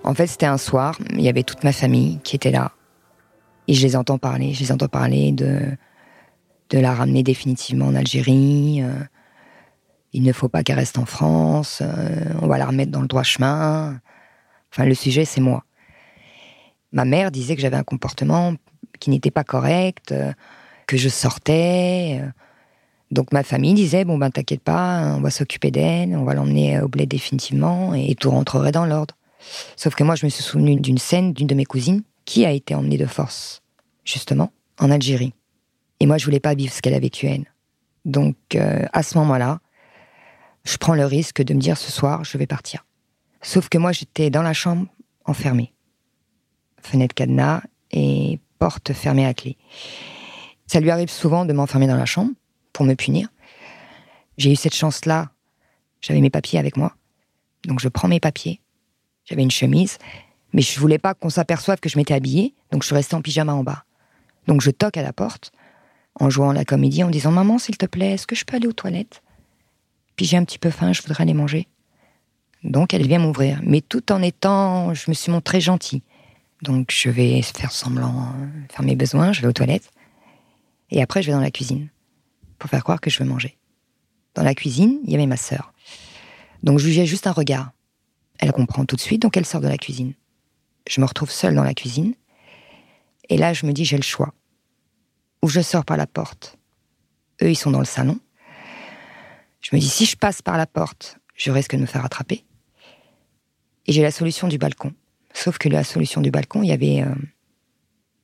En 0.05 0.15
fait, 0.15 0.27
c'était 0.27 0.47
un 0.47 0.59
soir, 0.59 0.99
il 1.11 1.21
y 1.21 1.29
avait 1.29 1.43
toute 1.43 1.65
ma 1.65 1.73
famille 1.73 2.19
qui 2.25 2.37
était 2.37 2.51
là. 2.51 2.73
Et 3.67 3.75
je 3.75 3.83
les 3.83 3.97
entends 3.97 4.19
parler, 4.19 4.55
je 4.55 4.61
les 4.61 4.73
entends 4.73 4.89
parler 4.89 5.33
de, 5.33 5.61
de 6.71 6.79
la 6.79 6.95
ramener 6.95 7.23
définitivement 7.23 7.87
en 7.87 7.95
Algérie. 7.95 8.81
Euh, 8.83 8.95
il 10.13 10.23
ne 10.23 10.33
faut 10.33 10.49
pas 10.49 10.63
qu'elle 10.63 10.79
reste 10.79 10.99
en 10.99 11.05
France, 11.05 11.83
euh, 11.83 12.33
on 12.41 12.47
va 12.47 12.57
la 12.57 12.67
remettre 12.67 12.91
dans 12.91 13.03
le 13.03 13.09
droit 13.09 13.23
chemin. 13.23 14.01
Enfin, 14.73 14.87
le 14.87 14.95
sujet, 14.95 15.25
c'est 15.25 15.41
moi. 15.41 15.65
Ma 16.93 17.05
mère 17.05 17.31
disait 17.31 17.57
que 17.57 17.61
j'avais 17.61 17.77
un 17.77 17.85
comportement 17.85 18.55
qui 19.01 19.11
n'était 19.11 19.31
pas 19.31 19.45
correct, 19.45 20.13
euh, 20.13 20.33
que 20.87 20.97
je 20.97 21.11
sortais. 21.11 22.23
Donc 23.11 23.33
ma 23.33 23.43
famille 23.43 23.75
disait 23.75 24.05
bon 24.05 24.19
ben 24.19 24.31
t'inquiète 24.31 24.63
pas, 24.63 25.15
on 25.17 25.21
va 25.21 25.31
s'occuper 25.31 25.71
d'elle, 25.71 26.15
on 26.17 26.25
va 26.25 26.35
l'emmener 26.35 26.81
au 26.81 26.89
bled 26.89 27.09
définitivement 27.09 27.95
et 27.95 28.15
tout 28.15 28.31
rentrerait 28.31 28.73
dans 28.73 28.85
l'ordre. 28.85 29.18
Sauf 29.77 29.95
que 29.95 30.05
moi 30.05 30.15
je 30.15 30.27
me 30.27 30.31
suis 30.31 30.43
souvenu 30.43 30.77
d'une 30.77 30.99
scène 30.99 31.33
d'une 31.33 31.47
de 31.47 31.55
mes 31.55 31.65
cousines 31.65 32.03
qui 32.25 32.45
a 32.45 32.53
été 32.53 32.75
emmenée 32.75 32.99
de 32.99 33.07
force, 33.07 33.63
justement, 34.05 34.53
en 34.79 34.91
Algérie. 34.91 35.35
Et 36.01 36.07
moi 36.07 36.19
je 36.19 36.25
voulais 36.25 36.41
pas 36.41 36.55
vivre 36.55 36.73
ce 36.73 36.83
qu'elle 36.83 36.95
a 36.95 37.01
vécu 37.01 37.27
elle. 37.27 37.47
Donc 38.05 38.37
euh, 38.55 38.85
à 38.93 39.03
ce 39.03 39.19
moment-là, 39.19 39.61
je 40.65 40.77
prends 40.77 40.95
le 40.95 41.07
risque 41.07 41.43
de 41.43 41.55
me 41.55 41.61
dire 41.61 41.77
ce 41.77 41.91
soir 41.91 42.25
je 42.25 42.39
vais 42.39 42.47
partir. 42.47 42.85
Sauf 43.43 43.69
que 43.69 43.79
moi 43.79 43.93
j'étais 43.93 44.31
dans 44.31 44.43
la 44.43 44.53
chambre 44.53 44.87
enfermée 45.25 45.73
fenêtre 46.83 47.15
cadenas 47.15 47.63
et 47.91 48.41
porte 48.59 48.93
fermée 48.93 49.27
à 49.27 49.35
clé. 49.35 49.57
Ça 50.67 50.81
lui 50.81 50.91
arrive 50.91 51.11
souvent 51.11 51.45
de 51.45 51.53
m'enfermer 51.53 51.87
dans 51.87 51.97
la 51.97 52.07
chambre 52.07 52.33
pour 52.73 52.85
me 52.85 52.95
punir. 52.95 53.29
J'ai 54.37 54.53
eu 54.53 54.57
cette 54.57 54.75
chance-là. 54.75 55.31
J'avais 56.01 56.21
mes 56.21 56.31
papiers 56.31 56.59
avec 56.59 56.77
moi. 56.77 56.95
Donc 57.65 57.81
je 57.81 57.89
prends 57.89 58.09
mes 58.09 58.21
papiers. 58.21 58.61
J'avais 59.29 59.43
une 59.43 59.51
chemise. 59.51 59.99
Mais 60.53 60.63
je 60.63 60.81
voulais 60.81 60.99
pas 60.99 61.15
qu'on 61.15 61.31
s'aperçoive 61.31 61.79
que 61.81 61.89
je 61.89 61.99
m'étais 61.99 62.15
habillée. 62.15 62.55
Donc 62.73 62.83
je 62.83 62.87
suis 62.87 62.95
restée 62.95 63.17
en 63.17 63.23
pyjama 63.23 63.53
en 63.53 63.63
bas. 63.63 63.85
Donc 64.47 64.61
je 64.61 64.71
toque 64.71 64.97
à 64.97 65.03
la 65.03 65.13
porte 65.13 65.53
en 66.21 66.31
jouant 66.31 66.53
la 66.53 66.65
comédie 66.65 67.05
en 67.05 67.11
disant 67.11 67.31
Maman, 67.31 67.59
s'il 67.59 67.77
te 67.77 67.87
plaît, 67.87 68.13
est-ce 68.13 68.27
que 68.27 68.35
je 68.35 68.45
peux 68.45 68.57
aller 68.57 68.67
aux 68.67 68.73
toilettes? 68.73 69.23
Puis 70.17 70.27
j'ai 70.27 70.37
un 70.37 70.45
petit 70.45 70.59
peu 70.59 70.71
faim, 70.71 70.93
je 70.93 71.03
voudrais 71.03 71.23
aller 71.23 71.35
manger. 71.35 71.69
Donc 72.65 72.93
elle 72.95 73.07
vient 73.07 73.19
m'ouvrir. 73.19 73.61
Mais 73.63 73.81
tout 73.81 74.11
en 74.11 74.23
étant, 74.23 74.95
je 74.95 75.11
me 75.11 75.15
suis 75.15 75.31
montrée 75.31 75.61
gentille. 75.61 76.03
Donc 76.63 76.91
je 76.91 77.09
vais 77.09 77.41
faire 77.43 77.71
semblant, 77.71 78.33
faire 78.71 78.85
mes 78.85 78.97
besoins, 78.97 79.33
je 79.33 79.43
vais 79.43 79.49
aux 79.49 79.53
toilettes. 79.53 79.91
Et 80.91 81.03
après, 81.03 81.23
je 81.23 81.29
vais 81.29 81.35
dans 81.35 81.41
la 81.41 81.51
cuisine 81.51 81.89
pour 82.59 82.71
faire 82.71 82.83
croire 82.83 83.01
que 83.01 83.11
je 83.11 83.19
veux 83.19 83.29
manger. 83.29 83.59
Dans 84.35 84.43
la 84.43 84.55
cuisine, 84.55 84.99
il 85.05 85.13
y 85.13 85.15
avait 85.15 85.27
ma 85.27 85.37
sœur. 85.37 85.73
Donc 86.63 86.79
je 86.79 86.89
ai 86.89 87.07
juste 87.07 87.27
un 87.27 87.33
regard. 87.33 87.71
Elle 88.39 88.53
comprend 88.53 88.85
tout 88.85 88.97
de 88.97 89.01
suite, 89.01 89.23
donc 89.23 89.37
elle 89.37 89.47
sort 89.47 89.61
de 89.61 89.69
la 89.69 89.79
cuisine. 89.79 90.15
Je 90.89 91.01
me 91.01 91.07
retrouve 91.07 91.31
seule 91.31 91.55
dans 91.55 91.65
la 91.65 91.75
cuisine. 91.75 92.15
Et 93.29 93.37
là, 93.37 93.53
je 93.53 93.67
me 93.67 93.73
dis, 93.73 93.85
j'ai 93.85 93.97
le 93.97 94.03
choix. 94.03 94.33
Ou 95.43 95.49
je 95.49 95.61
sors 95.61 95.85
par 95.85 95.97
la 95.97 96.07
porte. 96.07 96.59
Eux, 97.43 97.51
ils 97.51 97.57
sont 97.57 97.71
dans 97.71 97.79
le 97.79 97.85
salon. 97.85 98.19
Je 99.61 99.75
me 99.75 99.81
dis, 99.81 99.89
si 99.89 100.07
je 100.07 100.17
passe 100.17 100.41
par 100.41 100.57
la 100.57 100.67
porte, 100.67 101.19
je 101.35 101.51
risque 101.51 101.75
de 101.75 101.81
me 101.81 101.87
faire 101.87 102.05
attraper. 102.05 102.45
Et 103.87 103.93
j'ai 103.93 104.03
la 104.03 104.11
solution 104.11 104.49
du 104.49 104.59
balcon. 104.59 104.93
Sauf 105.35 105.59
que 105.59 105.69
la 105.69 105.85
solution 105.85 106.21
du 106.21 106.31
balcon, 106.31 106.63
il 106.63 106.69
y 106.69 106.73
avait 106.73 107.03
euh, 107.03 107.15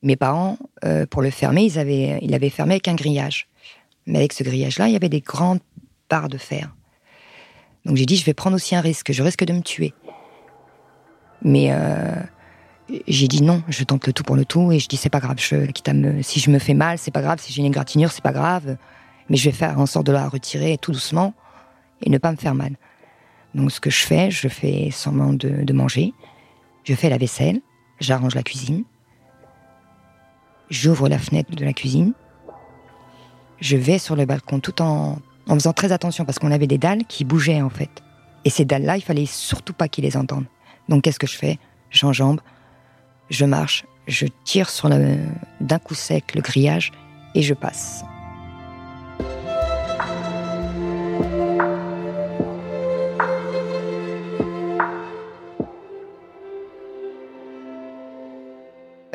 mes 0.02 0.16
parents, 0.16 0.58
euh, 0.84 1.06
pour 1.06 1.22
le 1.22 1.30
fermer, 1.30 1.64
ils 1.64 1.78
avaient, 1.78 2.18
ils 2.22 2.30
l'avaient 2.30 2.50
fermé 2.50 2.74
avec 2.74 2.88
un 2.88 2.94
grillage. 2.94 3.48
Mais 4.06 4.18
avec 4.18 4.32
ce 4.32 4.42
grillage-là, 4.42 4.88
il 4.88 4.92
y 4.92 4.96
avait 4.96 5.08
des 5.08 5.20
grandes 5.20 5.60
barres 6.08 6.28
de 6.28 6.38
fer. 6.38 6.74
Donc 7.84 7.96
j'ai 7.96 8.06
dit, 8.06 8.16
je 8.16 8.24
vais 8.24 8.34
prendre 8.34 8.56
aussi 8.56 8.74
un 8.74 8.80
risque, 8.80 9.12
je 9.12 9.22
risque 9.22 9.44
de 9.44 9.52
me 9.52 9.60
tuer. 9.60 9.92
Mais 11.44 11.68
euh, 11.70 12.14
j'ai 13.06 13.28
dit 13.28 13.42
non, 13.42 13.62
je 13.68 13.84
tente 13.84 14.06
le 14.06 14.12
tout 14.12 14.22
pour 14.22 14.36
le 14.36 14.44
tout, 14.44 14.72
et 14.72 14.78
je 14.78 14.88
dis 14.88 14.96
c'est 14.96 15.10
pas 15.10 15.20
grave, 15.20 15.36
je, 15.38 15.66
quitte 15.66 15.88
à 15.88 15.94
me, 15.94 16.22
si 16.22 16.40
je 16.40 16.50
me 16.50 16.58
fais 16.58 16.74
mal, 16.74 16.98
c'est 16.98 17.10
pas 17.10 17.22
grave, 17.22 17.38
si 17.40 17.52
j'ai 17.52 17.60
une 17.60 17.66
égratignure, 17.66 18.10
c'est 18.10 18.22
pas 18.24 18.32
grave, 18.32 18.76
mais 19.28 19.36
je 19.36 19.44
vais 19.44 19.56
faire 19.56 19.78
en 19.78 19.86
sorte 19.86 20.06
de 20.06 20.12
la 20.12 20.28
retirer 20.28 20.78
tout 20.78 20.92
doucement 20.92 21.34
et 22.02 22.10
ne 22.10 22.18
pas 22.18 22.32
me 22.32 22.36
faire 22.36 22.54
mal. 22.54 22.76
Donc 23.54 23.70
ce 23.70 23.80
que 23.80 23.90
je 23.90 24.04
fais, 24.04 24.30
je 24.30 24.48
fais 24.48 24.90
semblant 24.90 25.32
de, 25.32 25.72
manger, 25.72 26.12
je 26.82 26.94
fais 26.94 27.08
la 27.08 27.18
vaisselle, 27.18 27.60
j'arrange 28.00 28.34
la 28.34 28.42
cuisine, 28.42 28.84
j'ouvre 30.70 31.08
la 31.08 31.18
fenêtre 31.18 31.54
de 31.54 31.64
la 31.64 31.72
cuisine, 31.72 32.12
je 33.60 33.76
vais 33.76 33.98
sur 33.98 34.16
le 34.16 34.26
balcon 34.26 34.60
tout 34.60 34.82
en, 34.82 35.18
en 35.46 35.54
faisant 35.54 35.72
très 35.72 35.92
attention 35.92 36.24
parce 36.24 36.38
qu'on 36.38 36.50
avait 36.50 36.66
des 36.66 36.78
dalles 36.78 37.04
qui 37.06 37.24
bougeaient 37.24 37.62
en 37.62 37.70
fait. 37.70 38.02
Et 38.44 38.50
ces 38.50 38.64
dalles-là, 38.64 38.96
il 38.96 39.02
fallait 39.02 39.26
surtout 39.26 39.72
pas 39.72 39.88
qu'ils 39.88 40.04
les 40.04 40.16
entendent. 40.18 40.46
Donc 40.88 41.02
qu'est-ce 41.02 41.18
que 41.18 41.26
je 41.26 41.36
fais? 41.36 41.58
J'enjambe, 41.90 42.40
je 43.30 43.44
marche, 43.44 43.84
je 44.06 44.26
tire 44.44 44.68
sur 44.68 44.88
d'un 44.88 45.78
coup 45.78 45.94
sec 45.94 46.34
le 46.34 46.40
grillage 46.40 46.92
et 47.34 47.42
je 47.42 47.54
passe. 47.54 48.04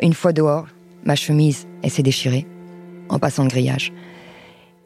Une 0.02 0.14
fois 0.14 0.32
dehors, 0.32 0.66
ma 1.04 1.14
chemise, 1.14 1.66
elle 1.82 1.90
s'est 1.90 2.02
déchirée 2.02 2.46
en 3.10 3.18
passant 3.18 3.42
le 3.42 3.50
grillage. 3.50 3.92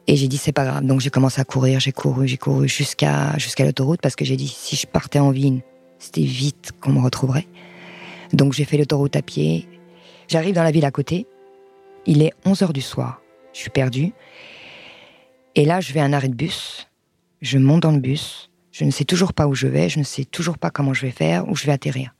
Et 0.07 0.17
j'ai 0.17 0.27
dit 0.27 0.37
c'est 0.37 0.51
pas 0.51 0.65
grave. 0.65 0.85
Donc 0.85 0.99
j'ai 0.99 1.09
commencé 1.09 1.39
à 1.39 1.45
courir, 1.45 1.79
j'ai 1.79 1.91
couru, 1.91 2.27
j'ai 2.27 2.37
couru 2.37 2.67
jusqu'à 2.67 3.37
jusqu'à 3.37 3.65
l'autoroute 3.65 4.01
parce 4.01 4.15
que 4.15 4.25
j'ai 4.25 4.35
dit 4.35 4.47
si 4.47 4.75
je 4.75 4.85
partais 4.85 5.19
en 5.19 5.31
ville, 5.31 5.61
c'était 6.05 6.21
vite 6.21 6.71
qu'on 6.79 6.91
me 6.93 7.01
retrouverait. 7.01 7.47
Donc 8.31 8.53
j'ai 8.53 8.65
fait 8.65 8.77
l'autoroute 8.77 9.15
à 9.15 9.21
pied. 9.21 9.67
J'arrive 10.27 10.53
dans 10.53 10.63
la 10.63 10.71
ville 10.71 10.85
à 10.85 10.91
côté. 10.91 11.25
Il 12.05 12.21
est 12.21 12.31
11 12.45 12.61
heures 12.61 12.73
du 12.73 12.81
soir. 12.81 13.21
Je 13.53 13.59
suis 13.59 13.69
perdue. 13.71 14.13
Et 15.55 15.65
là, 15.65 15.81
je 15.81 15.93
vais 15.93 15.99
à 15.99 16.03
un 16.03 16.13
arrêt 16.13 16.27
de 16.27 16.35
bus. 16.35 16.87
Je 17.41 17.57
monte 17.57 17.81
dans 17.81 17.91
le 17.91 17.99
bus. 17.99 18.51
Je 18.71 18.85
ne 18.85 18.91
sais 18.91 19.05
toujours 19.05 19.33
pas 19.33 19.47
où 19.47 19.55
je 19.55 19.67
vais. 19.67 19.89
Je 19.89 19.99
ne 19.99 20.03
sais 20.03 20.25
toujours 20.25 20.57
pas 20.57 20.69
comment 20.69 20.93
je 20.93 21.01
vais 21.01 21.11
faire, 21.11 21.49
où 21.49 21.55
je 21.55 21.65
vais 21.65 21.71
atterrir. 21.71 22.13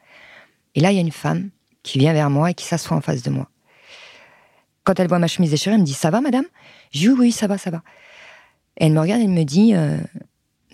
Et 0.73 0.79
là, 0.79 0.91
il 0.91 0.95
y 0.95 0.97
a 0.97 1.01
une 1.01 1.11
femme 1.11 1.49
qui 1.83 1.99
vient 1.99 2.13
vers 2.13 2.29
moi 2.29 2.51
et 2.51 2.53
qui 2.53 2.65
s'assoit 2.65 2.97
en 2.97 3.01
face 3.01 3.21
de 3.21 3.29
moi. 3.29 3.49
Quand 4.83 4.99
elle 4.99 5.07
voit 5.07 5.19
ma 5.19 5.27
chemise 5.27 5.51
déchirée, 5.51 5.75
elle 5.75 5.81
me 5.81 5.85
dit 5.85 5.93
Ça 5.93 6.09
va, 6.09 6.21
madame? 6.21 6.45
Je 6.91 6.99
dis 6.99 7.09
Oui, 7.09 7.31
ça 7.31 7.47
va, 7.47 7.57
ça 7.57 7.69
va. 7.69 7.83
elle 8.77 8.93
me 8.93 8.99
regarde 8.99 9.21
et 9.21 9.25
elle 9.25 9.29
me 9.29 9.43
dit 9.43 9.75
euh, 9.75 9.97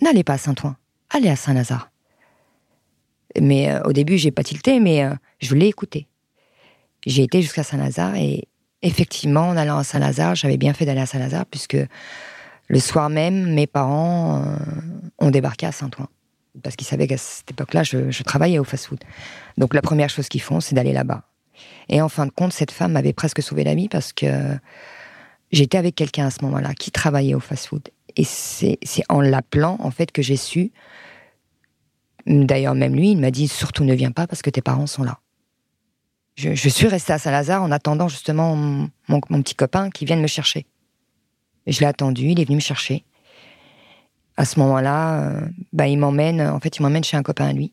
N'allez 0.00 0.24
pas 0.24 0.34
à 0.34 0.38
Saint-Ouen, 0.38 0.76
allez 1.10 1.28
à 1.28 1.36
Saint-Lazare. 1.36 1.91
Mais 3.40 3.70
euh, 3.70 3.82
au 3.84 3.92
début, 3.92 4.18
j'ai 4.18 4.30
pas 4.30 4.42
tilté, 4.42 4.80
mais 4.80 5.04
euh, 5.04 5.14
je 5.40 5.54
l'ai 5.54 5.66
écouté. 5.66 6.06
J'ai 7.06 7.22
été 7.22 7.42
jusqu'à 7.42 7.62
Saint-Lazare 7.62 8.16
et 8.16 8.48
effectivement, 8.82 9.48
en 9.48 9.56
allant 9.56 9.78
à 9.78 9.84
Saint-Lazare, 9.84 10.34
j'avais 10.34 10.56
bien 10.56 10.72
fait 10.74 10.84
d'aller 10.84 11.00
à 11.00 11.06
Saint-Lazare 11.06 11.46
puisque 11.46 11.76
le 12.68 12.78
soir 12.78 13.10
même, 13.10 13.52
mes 13.54 13.66
parents 13.66 14.44
ont 15.18 15.30
débarqué 15.30 15.66
à 15.66 15.72
Saint-Ouen 15.72 16.08
parce 16.62 16.76
qu'ils 16.76 16.86
savaient 16.86 17.06
qu'à 17.06 17.16
cette 17.16 17.50
époque-là, 17.50 17.82
je, 17.82 18.22
travaillais 18.22 18.58
au 18.58 18.64
fast-food. 18.64 19.00
Donc 19.58 19.74
la 19.74 19.82
première 19.82 20.10
chose 20.10 20.28
qu'ils 20.28 20.42
font, 20.42 20.60
c'est 20.60 20.74
d'aller 20.74 20.92
là-bas. 20.92 21.22
Et 21.88 22.00
en 22.02 22.08
fin 22.08 22.26
de 22.26 22.30
compte, 22.30 22.52
cette 22.52 22.70
femme 22.70 22.92
m'avait 22.92 23.12
presque 23.12 23.42
sauvé 23.42 23.64
la 23.64 23.74
vie 23.74 23.88
parce 23.88 24.12
que 24.12 24.26
j'étais 25.50 25.78
avec 25.78 25.94
quelqu'un 25.94 26.26
à 26.26 26.30
ce 26.30 26.44
moment-là 26.44 26.74
qui 26.74 26.90
travaillait 26.90 27.34
au 27.34 27.40
fast-food. 27.40 27.88
Et 28.16 28.24
c'est 28.24 28.78
en 29.08 29.20
l'appelant, 29.20 29.76
en 29.80 29.90
fait, 29.90 30.12
que 30.12 30.20
j'ai 30.20 30.36
su. 30.36 30.72
D'ailleurs, 32.26 32.74
même 32.74 32.94
lui, 32.94 33.10
il 33.12 33.18
m'a 33.18 33.30
dit 33.30 33.48
surtout 33.48 33.84
ne 33.84 33.94
viens 33.94 34.12
pas 34.12 34.26
parce 34.26 34.42
que 34.42 34.50
tes 34.50 34.62
parents 34.62 34.86
sont 34.86 35.02
là. 35.02 35.18
Je, 36.34 36.68
suis 36.68 36.86
restée 36.86 37.12
à 37.12 37.18
Saint-Lazare 37.18 37.62
en 37.62 37.70
attendant 37.70 38.08
justement 38.08 38.56
mon, 38.56 39.42
petit 39.42 39.54
copain 39.54 39.90
qui 39.90 40.06
vienne 40.06 40.22
me 40.22 40.26
chercher. 40.26 40.66
Je 41.66 41.78
l'ai 41.80 41.86
attendu, 41.86 42.28
il 42.28 42.40
est 42.40 42.44
venu 42.44 42.56
me 42.56 42.60
chercher 42.60 43.04
à 44.36 44.44
ce 44.44 44.58
moment-là, 44.60 45.22
euh, 45.22 45.40
bah, 45.72 45.86
il 45.86 45.98
m'emmène, 45.98 46.40
en 46.40 46.60
fait, 46.60 46.76
il 46.78 46.82
m'emmène 46.82 47.04
chez 47.04 47.16
un 47.16 47.22
copain 47.22 47.48
à 47.48 47.52
lui. 47.52 47.72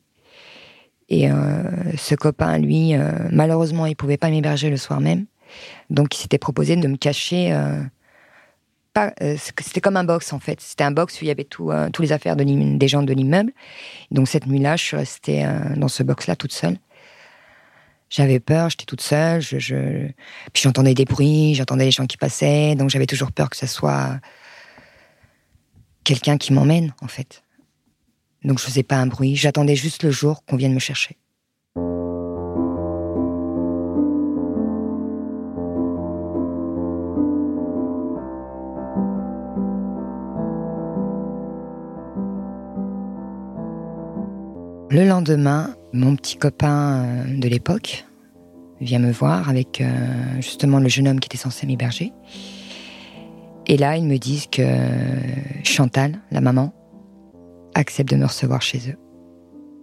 Et 1.08 1.32
euh, 1.32 1.64
ce 1.98 2.16
copain, 2.16 2.58
lui, 2.58 2.94
euh, 2.94 3.12
malheureusement, 3.32 3.86
il 3.86 3.96
pouvait 3.96 4.18
pas 4.18 4.30
m'héberger 4.30 4.70
le 4.70 4.78
soir 4.78 5.00
même. 5.00 5.26
Donc, 5.90 6.16
il 6.16 6.20
s'était 6.20 6.38
proposé 6.38 6.76
de 6.76 6.88
me 6.88 6.98
cacher. 6.98 7.58
Pas, 8.94 9.14
c'était 9.38 9.82
comme 9.82 9.98
un 9.98 10.04
box, 10.04 10.34
en 10.34 10.40
fait. 10.40 10.60
C'était 10.62 10.84
un 10.84 10.92
box 10.92 11.20
où 11.20 11.26
il 11.26 11.28
y 11.28 11.32
avait 11.32 11.44
tout, 11.44 11.72
tous 11.94 12.02
les 12.02 12.12
affaires 12.12 12.36
de 12.36 12.44
des 12.78 12.88
gens 12.88 13.04
de 13.04 13.14
l'immeuble. 13.14 13.52
Donc, 14.12 14.28
cette 14.28 14.48
nuit-là, 14.48 14.76
je 14.76 14.84
suis 14.84 14.98
restée 14.98 15.48
dans 15.76 15.88
ce 15.88 16.04
box-là 16.04 16.36
toute 16.36 16.54
seule. 16.54 16.78
J'avais 18.10 18.40
peur, 18.40 18.70
j'étais 18.70 18.86
toute 18.86 19.02
seule. 19.02 19.42
Je. 19.42 20.08
Puis 20.54 20.64
j'entendais 20.64 20.94
des 20.94 21.06
bruits, 21.06 21.56
j'entendais 21.56 21.86
les 21.86 21.92
gens 21.92 22.08
qui 22.08 22.18
passaient. 22.18 22.76
Donc, 22.76 22.90
j'avais 22.90 23.06
toujours 23.06 23.32
peur 23.32 23.50
que 23.50 23.58
ça 23.58 23.68
soit 23.68 24.20
quelqu'un 26.04 26.38
qui 26.38 26.54
m'emmène, 26.54 26.94
en 27.02 27.08
fait. 27.08 27.44
Donc 28.44 28.60
je 28.60 28.66
faisais 28.66 28.84
pas 28.84 28.96
un 28.96 29.08
bruit, 29.08 29.36
j'attendais 29.36 29.76
juste 29.76 30.04
le 30.04 30.12
jour 30.12 30.44
qu'on 30.46 30.56
vienne 30.56 30.74
me 30.74 30.80
chercher. 30.80 31.18
Le 44.92 45.08
lendemain, 45.08 45.76
mon 45.94 46.16
petit 46.16 46.36
copain 46.36 47.04
euh, 47.04 47.40
de 47.40 47.48
l'époque 47.48 48.06
vient 48.82 48.98
me 48.98 49.12
voir 49.12 49.48
avec 49.48 49.82
euh, 49.82 49.86
justement 50.38 50.80
le 50.80 50.90
jeune 50.90 51.08
homme 51.08 51.20
qui 51.20 51.28
était 51.28 51.38
censé 51.38 51.68
m'héberger. 51.68 52.12
Et 53.68 53.78
là, 53.78 53.98
ils 53.98 54.06
me 54.06 54.18
disent 54.18 54.48
que 54.48 54.64
Chantal, 55.64 56.20
la 56.32 56.42
maman, 56.42 56.74
accepte 57.76 58.10
de 58.10 58.16
me 58.16 58.26
recevoir 58.26 58.64
chez 58.64 58.80
eux. 58.90 58.98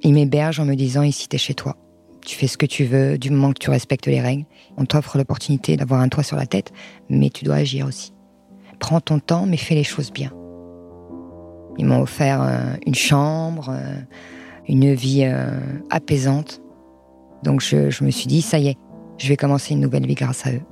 Ils 0.03 0.13
m'hébergent 0.13 0.59
en 0.59 0.65
me 0.65 0.75
disant 0.75 1.03
ici 1.03 1.29
t'es 1.29 1.39
chez 1.39 1.55
toi. 1.55 1.77
Tu 2.25 2.35
fais 2.35 2.49
ce 2.49 2.59
que 2.59 2.67
tu 2.67 2.85
veux 2.85 3.17
du 3.17 3.31
moment 3.31 3.53
que 3.53 3.61
tu 3.61 3.71
respectes 3.71 4.07
les 4.07 4.21
règles. 4.21 4.45
On 4.77 4.87
t'offre 4.87 5.19
l'opportunité 5.19 5.77
d'avoir 5.77 6.01
un 6.01 6.09
toit 6.09 6.25
sur 6.25 6.37
la 6.37 6.47
tête, 6.47 6.73
mais 7.09 7.31
tu 7.31 7.45
dois 7.45 7.57
agir 7.57 7.87
aussi. 7.87 8.13
Prends 8.81 9.01
ton 9.01 9.21
temps, 9.21 9.47
mais 9.47 9.57
fais 9.57 9.77
les 9.77 9.85
choses 9.85 10.11
bien. 10.11 10.33
Ils 11.79 11.87
m'ont 11.87 12.01
offert 12.01 12.43
euh, 12.43 12.75
une 12.85 12.97
chambre, 12.97 13.69
euh, 13.71 14.01
une 14.69 14.95
vie 14.95 15.25
euh, 15.25 15.61
apaisante. 15.91 16.61
Donc 17.43 17.61
je 17.61 18.05
me 18.05 18.11
suis 18.11 18.27
dit, 18.27 18.43
ça 18.43 18.59
y 18.59 18.69
est, 18.69 18.79
je 19.19 19.29
vais 19.29 19.37
commencer 19.37 19.75
une 19.75 19.81
nouvelle 19.81 20.07
vie 20.07 20.15
grâce 20.15 20.47
à 20.47 20.53
eux. 20.53 20.63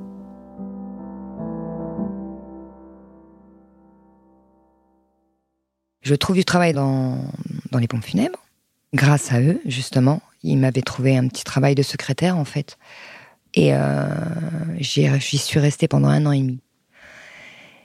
Je 6.03 6.15
trouve 6.15 6.37
du 6.37 6.45
travail 6.45 6.75
dans, 6.75 7.19
dans 7.71 7.79
les 7.79 7.89
pompes 7.89 8.05
funèbres. 8.05 8.39
Grâce 8.93 9.33
à 9.33 9.41
eux, 9.41 9.61
justement, 9.65 10.21
ils 10.43 10.59
m'avaient 10.59 10.83
trouvé 10.83 11.17
un 11.17 11.27
petit 11.29 11.45
travail 11.45 11.75
de 11.75 11.83
secrétaire, 11.83 12.37
en 12.37 12.45
fait. 12.45 12.77
Et 13.55 13.75
euh, 13.75 14.07
j'y 14.79 15.39
suis 15.39 15.59
restée 15.59 15.89
pendant 15.89 16.09
un 16.09 16.27
an 16.27 16.33
et 16.33 16.41
demi. 16.41 16.61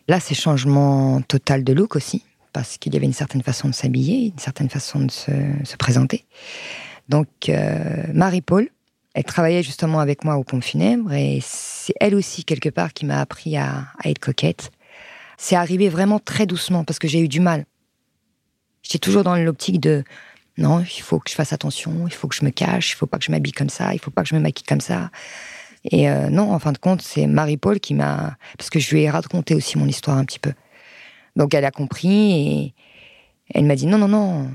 Là, 0.07 0.19
c'est 0.19 0.35
changement 0.35 1.21
total 1.21 1.63
de 1.63 1.71
look 1.71 1.95
aussi, 1.95 2.23
parce 2.53 2.77
qu'il 2.77 2.93
y 2.93 2.97
avait 2.97 3.05
une 3.05 3.13
certaine 3.13 3.43
façon 3.43 3.67
de 3.67 3.73
s'habiller, 3.73 4.27
une 4.27 4.39
certaine 4.39 4.69
façon 4.69 4.99
de 5.01 5.11
se, 5.11 5.31
se 5.63 5.77
présenter. 5.77 6.25
Donc, 7.07 7.27
euh, 7.49 8.03
Marie-Paul, 8.13 8.69
elle 9.13 9.23
travaillait 9.23 9.63
justement 9.63 9.99
avec 9.99 10.23
moi 10.23 10.35
aux 10.35 10.43
pompes 10.43 10.63
funèbres, 10.63 11.11
et 11.13 11.39
c'est 11.43 11.93
elle 11.99 12.15
aussi, 12.15 12.43
quelque 12.43 12.69
part, 12.69 12.93
qui 12.93 13.05
m'a 13.05 13.19
appris 13.19 13.57
à, 13.57 13.87
à 14.03 14.09
être 14.09 14.19
coquette. 14.19 14.71
C'est 15.37 15.55
arrivé 15.55 15.89
vraiment 15.89 16.19
très 16.19 16.45
doucement, 16.45 16.83
parce 16.83 16.99
que 16.99 17.07
j'ai 17.07 17.19
eu 17.19 17.27
du 17.27 17.39
mal. 17.39 17.65
J'étais 18.83 18.99
toujours 18.99 19.23
dans 19.23 19.35
l'optique 19.35 19.79
de 19.79 20.03
non, 20.57 20.81
il 20.81 21.01
faut 21.01 21.19
que 21.19 21.29
je 21.29 21.35
fasse 21.35 21.53
attention, 21.53 22.05
il 22.05 22.13
faut 22.13 22.27
que 22.27 22.35
je 22.35 22.43
me 22.43 22.49
cache, 22.49 22.91
il 22.91 22.95
faut 22.95 23.05
pas 23.05 23.17
que 23.17 23.23
je 23.23 23.31
m'habille 23.31 23.53
comme 23.53 23.69
ça, 23.69 23.93
il 23.93 23.99
faut 23.99 24.11
pas 24.11 24.23
que 24.23 24.29
je 24.29 24.35
me 24.35 24.41
maquille 24.41 24.65
comme 24.65 24.81
ça. 24.81 25.09
Et 25.85 26.09
euh, 26.09 26.29
non, 26.29 26.51
en 26.53 26.59
fin 26.59 26.73
de 26.73 26.77
compte, 26.77 27.01
c'est 27.01 27.27
Marie-Paul 27.27 27.79
qui 27.79 27.93
m'a. 27.93 28.35
Parce 28.57 28.69
que 28.69 28.79
je 28.79 28.93
lui 28.93 29.03
ai 29.03 29.09
raconté 29.09 29.55
aussi 29.55 29.77
mon 29.77 29.87
histoire 29.87 30.17
un 30.17 30.25
petit 30.25 30.39
peu. 30.39 30.51
Donc 31.35 31.53
elle 31.53 31.65
a 31.65 31.71
compris 31.71 32.31
et 32.31 32.73
elle 33.53 33.65
m'a 33.65 33.75
dit 33.75 33.85
non, 33.85 33.97
non, 33.97 34.07
non, 34.07 34.49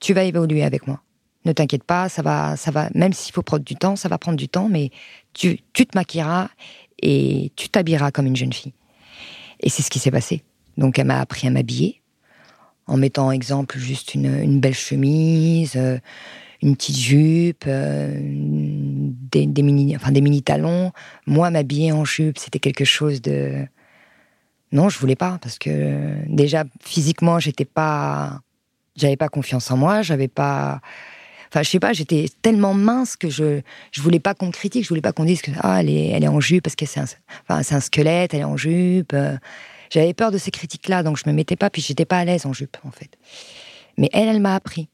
tu 0.00 0.14
vas 0.14 0.24
évoluer 0.24 0.62
avec 0.62 0.86
moi. 0.86 1.02
Ne 1.44 1.52
t'inquiète 1.52 1.84
pas, 1.84 2.08
ça 2.08 2.22
va, 2.22 2.56
ça 2.56 2.70
va, 2.70 2.90
même 2.94 3.12
s'il 3.12 3.32
faut 3.32 3.42
prendre 3.42 3.64
du 3.64 3.76
temps, 3.76 3.96
ça 3.96 4.08
va 4.08 4.18
prendre 4.18 4.36
du 4.36 4.48
temps, 4.48 4.68
mais 4.68 4.90
tu, 5.32 5.60
tu 5.72 5.86
te 5.86 5.96
maquilleras 5.96 6.48
et 7.00 7.52
tu 7.56 7.68
t'habilleras 7.68 8.10
comme 8.10 8.26
une 8.26 8.36
jeune 8.36 8.52
fille. 8.52 8.72
Et 9.60 9.70
c'est 9.70 9.82
ce 9.82 9.90
qui 9.90 9.98
s'est 9.98 10.10
passé. 10.10 10.42
Donc 10.76 10.98
elle 10.98 11.06
m'a 11.06 11.20
appris 11.20 11.46
à 11.46 11.50
m'habiller, 11.50 12.02
en 12.86 12.96
mettant 12.96 13.30
exemple 13.30 13.78
juste 13.78 14.14
une, 14.14 14.60
belle 14.60 14.74
chemise, 14.74 15.74
euh, 15.76 15.98
une 16.62 16.76
petite 16.76 16.96
jupe, 16.96 17.64
euh, 17.66 18.18
des, 18.20 19.46
mini, 19.62 19.96
enfin 19.96 20.12
des 20.12 20.20
mini 20.20 20.42
talons. 20.42 20.92
Moi, 21.26 21.50
m'habiller 21.50 21.92
en 21.92 22.04
jupe, 22.04 22.38
c'était 22.38 22.58
quelque 22.58 22.84
chose 22.84 23.22
de 23.22 23.66
non, 24.72 24.88
je 24.88 24.98
voulais 24.98 25.16
pas 25.16 25.38
parce 25.40 25.58
que 25.58 26.14
déjà 26.26 26.64
physiquement, 26.80 27.38
j'étais 27.38 27.64
pas, 27.64 28.40
j'avais 28.96 29.16
pas 29.16 29.28
confiance 29.28 29.70
en 29.70 29.76
moi, 29.76 30.02
j'avais 30.02 30.28
pas, 30.28 30.80
enfin 31.48 31.62
je 31.62 31.70
sais 31.70 31.80
pas, 31.80 31.92
j'étais 31.92 32.26
tellement 32.42 32.74
mince 32.74 33.16
que 33.16 33.30
je 33.30 33.60
je 33.92 34.02
voulais 34.02 34.20
pas 34.20 34.34
qu'on 34.34 34.50
critique, 34.50 34.84
je 34.84 34.88
voulais 34.88 35.00
pas 35.00 35.12
qu'on 35.12 35.24
dise 35.24 35.42
que 35.42 35.50
ah 35.60 35.80
elle 35.80 35.90
est 35.90 36.08
elle 36.08 36.24
est 36.24 36.28
en 36.28 36.40
jupe 36.40 36.64
parce 36.64 36.76
que 36.76 36.86
c'est 36.86 37.00
un, 37.00 37.06
enfin 37.48 37.62
c'est 37.62 37.74
un 37.74 37.80
squelette, 37.80 38.34
elle 38.34 38.40
est 38.40 38.44
en 38.44 38.56
jupe. 38.56 39.14
J'avais 39.90 40.12
peur 40.12 40.30
de 40.30 40.38
ces 40.38 40.50
critiques-là, 40.50 41.02
donc 41.02 41.16
je 41.16 41.28
me 41.28 41.34
mettais 41.34 41.56
pas, 41.56 41.70
puis 41.70 41.80
j'étais 41.80 42.04
pas 42.04 42.18
à 42.18 42.24
l'aise 42.24 42.44
en 42.44 42.52
jupe 42.52 42.76
en 42.84 42.90
fait. 42.90 43.10
Mais 43.96 44.10
elle, 44.12 44.28
elle 44.28 44.40
m'a 44.40 44.54
appris. 44.54 44.88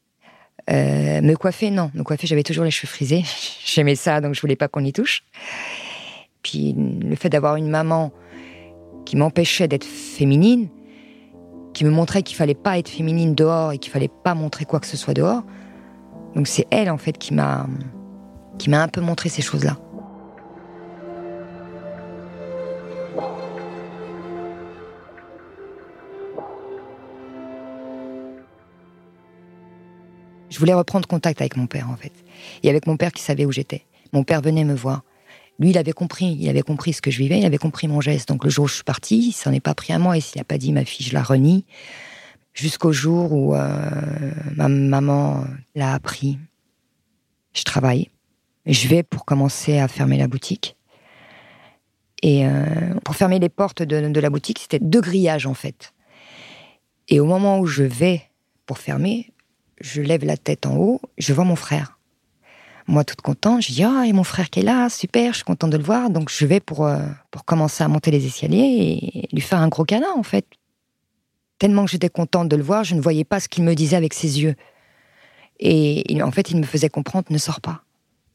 Euh, 0.69 1.21
me 1.21 1.35
coiffer, 1.35 1.69
non. 1.69 1.91
Me 1.93 2.03
coiffer, 2.03 2.27
j'avais 2.27 2.43
toujours 2.43 2.63
les 2.63 2.71
cheveux 2.71 2.87
frisés. 2.87 3.23
J'aimais 3.65 3.95
ça, 3.95 4.21
donc 4.21 4.33
je 4.33 4.41
voulais 4.41 4.55
pas 4.55 4.67
qu'on 4.67 4.83
y 4.83 4.93
touche. 4.93 5.23
Puis 6.41 6.75
le 6.75 7.15
fait 7.15 7.29
d'avoir 7.29 7.55
une 7.55 7.69
maman 7.69 8.11
qui 9.05 9.15
m'empêchait 9.15 9.67
d'être 9.67 9.85
féminine, 9.85 10.67
qui 11.73 11.85
me 11.85 11.91
montrait 11.91 12.23
qu'il 12.23 12.35
fallait 12.35 12.55
pas 12.55 12.77
être 12.77 12.89
féminine 12.89 13.35
dehors 13.35 13.71
et 13.71 13.77
qu'il 13.77 13.91
fallait 13.91 14.11
pas 14.23 14.33
montrer 14.33 14.65
quoi 14.65 14.79
que 14.79 14.87
ce 14.87 14.97
soit 14.97 15.13
dehors. 15.13 15.43
Donc 16.35 16.47
c'est 16.47 16.67
elle 16.71 16.89
en 16.89 16.97
fait 16.97 17.17
qui 17.17 17.33
m'a 17.33 17.67
qui 18.57 18.69
m'a 18.69 18.81
un 18.81 18.87
peu 18.87 19.01
montré 19.01 19.29
ces 19.29 19.41
choses-là. 19.41 19.77
Je 30.49 30.59
voulais 30.59 30.73
reprendre 30.73 31.05
contact 31.05 31.41
avec 31.41 31.57
mon 31.57 31.67
père 31.67 31.89
en 31.89 31.97
fait, 31.97 32.13
et 32.63 32.69
avec 32.69 32.87
mon 32.87 32.95
père 32.95 33.11
qui 33.11 33.21
savait 33.21 33.43
où 33.43 33.51
j'étais. 33.51 33.85
Mon 34.13 34.23
père 34.23 34.39
venait 34.39 34.63
me 34.63 34.73
voir. 34.73 35.03
Lui, 35.59 35.69
il 35.69 35.77
avait 35.77 35.93
compris, 35.93 36.37
il 36.39 36.49
avait 36.49 36.61
compris 36.61 36.93
ce 36.93 37.01
que 37.01 37.11
je 37.11 37.17
vivais, 37.17 37.39
il 37.39 37.45
avait 37.45 37.57
compris 37.57 37.87
mon 37.87 38.01
geste. 38.01 38.27
Donc 38.27 38.43
le 38.43 38.49
jour 38.49 38.65
où 38.65 38.67
je 38.67 38.75
suis 38.75 38.83
partie, 38.83 39.27
il 39.27 39.31
s'en 39.31 39.51
est 39.51 39.61
pas 39.61 39.73
pris 39.73 39.93
à 39.93 39.99
moi 39.99 40.17
et 40.17 40.21
s'il 40.21 40.39
n'a 40.39 40.43
pas 40.43 40.57
dit 40.57 40.73
ma 40.73 40.83
fille, 40.83 41.05
je 41.05 41.13
la 41.13 41.23
renie. 41.23 41.65
Jusqu'au 42.53 42.91
jour 42.91 43.31
où 43.33 43.55
euh, 43.55 44.31
ma 44.55 44.67
maman 44.67 45.45
l'a 45.75 45.93
appris. 45.93 46.37
Je 47.53 47.63
travaille. 47.63 48.09
Je 48.65 48.87
vais 48.87 49.03
pour 49.03 49.25
commencer 49.25 49.77
à 49.79 49.87
fermer 49.87 50.17
la 50.17 50.27
boutique. 50.27 50.75
Et 52.21 52.45
euh, 52.45 52.93
pour 53.03 53.15
fermer 53.15 53.39
les 53.39 53.49
portes 53.49 53.83
de, 53.83 54.09
de 54.09 54.19
la 54.19 54.29
boutique, 54.29 54.59
c'était 54.59 54.79
deux 54.79 55.01
grillages 55.01 55.45
en 55.45 55.53
fait. 55.53 55.93
Et 57.07 57.19
au 57.19 57.25
moment 57.25 57.59
où 57.59 57.65
je 57.65 57.83
vais 57.83 58.23
pour 58.65 58.79
fermer, 58.79 59.31
je 59.79 60.01
lève 60.01 60.25
la 60.25 60.37
tête 60.37 60.65
en 60.65 60.75
haut, 60.77 61.01
je 61.17 61.33
vois 61.33 61.43
mon 61.43 61.55
frère. 61.55 61.94
Moi, 62.87 63.03
toute 63.03 63.21
contente, 63.21 63.63
je 63.63 63.71
dis 63.71 63.83
ah 63.83 64.05
et 64.05 64.13
mon 64.13 64.23
frère 64.23 64.49
qui 64.49 64.59
est 64.59 64.63
là, 64.63 64.89
super, 64.89 65.31
je 65.31 65.37
suis 65.37 65.43
contente 65.43 65.71
de 65.71 65.77
le 65.77 65.83
voir. 65.83 66.09
Donc 66.09 66.29
je 66.29 66.45
vais 66.45 66.59
pour 66.59 66.85
euh, 66.85 66.99
pour 67.31 67.43
commencer 67.43 67.83
à 67.83 67.87
monter 67.87 68.11
les 68.11 68.25
escaliers 68.25 68.99
et 69.01 69.27
lui 69.33 69.41
faire 69.41 69.59
un 69.59 69.69
gros 69.69 69.85
câlin 69.85 70.13
en 70.15 70.23
fait. 70.23 70.45
Tellement 71.57 71.85
que 71.85 71.91
j'étais 71.91 72.09
contente 72.09 72.49
de 72.49 72.55
le 72.55 72.63
voir, 72.63 72.83
je 72.83 72.95
ne 72.95 73.01
voyais 73.01 73.23
pas 73.23 73.39
ce 73.39 73.47
qu'il 73.47 73.63
me 73.63 73.73
disait 73.73 73.95
avec 73.95 74.13
ses 74.13 74.41
yeux. 74.41 74.55
Et 75.59 76.21
en 76.21 76.31
fait, 76.31 76.51
il 76.51 76.57
me 76.57 76.63
faisait 76.63 76.89
comprendre 76.89 77.27
ne 77.29 77.37
sors 77.37 77.61
pas, 77.61 77.83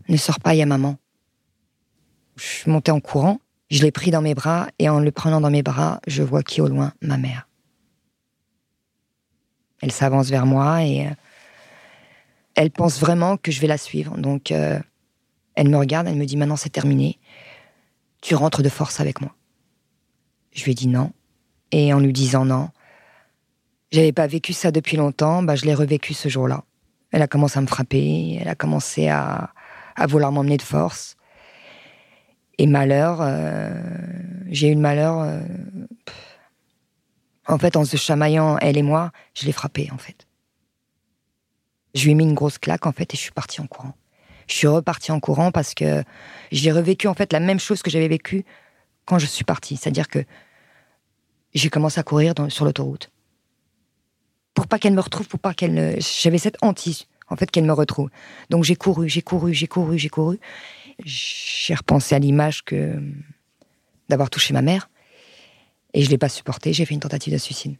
ne 0.08 0.16
sors 0.16 0.40
pas, 0.40 0.54
il 0.54 0.58
y 0.58 0.62
a 0.62 0.66
maman. 0.66 0.96
Je 2.36 2.44
suis 2.44 2.70
montée 2.70 2.90
en 2.90 3.00
courant, 3.00 3.40
je 3.70 3.82
l'ai 3.82 3.92
pris 3.92 4.10
dans 4.10 4.22
mes 4.22 4.34
bras 4.34 4.68
et 4.78 4.88
en 4.88 5.00
le 5.00 5.10
prenant 5.12 5.40
dans 5.40 5.50
mes 5.50 5.62
bras, 5.62 6.00
je 6.06 6.22
vois 6.22 6.42
qui 6.42 6.60
au 6.60 6.66
loin 6.66 6.92
ma 7.02 7.18
mère. 7.18 7.46
Elle 9.82 9.92
s'avance 9.92 10.28
vers 10.28 10.46
moi 10.46 10.82
et 10.82 11.06
euh, 11.06 11.10
elle 12.60 12.70
pense 12.70 13.00
vraiment 13.00 13.38
que 13.38 13.50
je 13.50 13.58
vais 13.58 13.66
la 13.66 13.78
suivre. 13.78 14.18
Donc, 14.18 14.52
euh, 14.52 14.78
elle 15.54 15.70
me 15.70 15.78
regarde, 15.78 16.06
elle 16.06 16.16
me 16.16 16.26
dit 16.26 16.36
maintenant 16.36 16.56
c'est 16.56 16.68
terminé. 16.68 17.18
Tu 18.20 18.34
rentres 18.34 18.62
de 18.62 18.68
force 18.68 19.00
avec 19.00 19.22
moi. 19.22 19.34
Je 20.52 20.64
lui 20.64 20.72
ai 20.72 20.74
dit 20.74 20.86
non. 20.86 21.10
Et 21.72 21.94
en 21.94 22.00
lui 22.00 22.12
disant 22.12 22.44
non, 22.44 22.68
j'avais 23.92 24.12
pas 24.12 24.26
vécu 24.26 24.52
ça 24.52 24.72
depuis 24.72 24.98
longtemps, 24.98 25.42
bah, 25.42 25.56
je 25.56 25.64
l'ai 25.64 25.72
revécu 25.72 26.12
ce 26.12 26.28
jour-là. 26.28 26.64
Elle 27.12 27.22
a 27.22 27.26
commencé 27.26 27.58
à 27.58 27.62
me 27.62 27.66
frapper, 27.66 28.36
elle 28.38 28.48
a 28.48 28.54
commencé 28.54 29.08
à, 29.08 29.54
vouloir 30.06 30.30
m'emmener 30.30 30.58
de 30.58 30.62
force. 30.62 31.16
Et 32.58 32.66
malheur, 32.66 33.20
euh, 33.22 33.72
j'ai 34.48 34.68
eu 34.68 34.74
le 34.74 34.80
malheur. 34.80 35.20
Euh, 35.20 35.40
en 37.48 37.56
fait, 37.56 37.76
en 37.76 37.86
se 37.86 37.96
chamaillant, 37.96 38.58
elle 38.58 38.76
et 38.76 38.82
moi, 38.82 39.12
je 39.32 39.46
l'ai 39.46 39.52
frappée, 39.52 39.88
en 39.92 39.98
fait. 39.98 40.26
Je 41.94 42.04
lui 42.04 42.12
ai 42.12 42.14
mis 42.14 42.24
une 42.24 42.34
grosse 42.34 42.58
claque 42.58 42.86
en 42.86 42.92
fait 42.92 43.12
et 43.14 43.16
je 43.16 43.22
suis 43.22 43.32
partie 43.32 43.60
en 43.60 43.66
courant. 43.66 43.94
Je 44.48 44.54
suis 44.54 44.66
repartie 44.66 45.12
en 45.12 45.20
courant 45.20 45.52
parce 45.52 45.74
que 45.74 46.02
j'ai 46.50 46.72
revécu 46.72 47.06
en 47.06 47.14
fait 47.14 47.32
la 47.32 47.40
même 47.40 47.60
chose 47.60 47.82
que 47.82 47.90
j'avais 47.90 48.08
vécu 48.08 48.44
quand 49.04 49.18
je 49.18 49.26
suis 49.26 49.44
partie. 49.44 49.76
C'est-à-dire 49.76 50.08
que 50.08 50.24
j'ai 51.54 51.70
commencé 51.70 52.00
à 52.00 52.02
courir 52.02 52.34
sur 52.48 52.64
l'autoroute. 52.64 53.10
Pour 54.54 54.66
pas 54.66 54.78
qu'elle 54.78 54.94
me 54.94 55.00
retrouve, 55.00 55.28
pour 55.28 55.38
pas 55.38 55.54
qu'elle 55.54 55.96
J'avais 56.00 56.38
cette 56.38 56.58
hantise, 56.62 57.06
en 57.28 57.36
fait, 57.36 57.50
qu'elle 57.50 57.64
me 57.64 57.72
retrouve. 57.72 58.10
Donc 58.50 58.64
j'ai 58.64 58.76
couru, 58.76 59.08
j'ai 59.08 59.22
couru, 59.22 59.54
j'ai 59.54 59.66
couru, 59.66 59.98
j'ai 59.98 60.08
couru. 60.08 60.38
J'ai 61.04 61.74
repensé 61.74 62.14
à 62.14 62.18
l'image 62.18 62.64
que 62.64 63.00
d'avoir 64.08 64.30
touché 64.30 64.52
ma 64.52 64.62
mère. 64.62 64.90
Et 65.94 66.02
je 66.02 66.10
l'ai 66.10 66.18
pas 66.18 66.28
supporté, 66.28 66.72
j'ai 66.72 66.84
fait 66.84 66.94
une 66.94 67.00
tentative 67.00 67.32
de 67.32 67.38
suicide. 67.38 67.76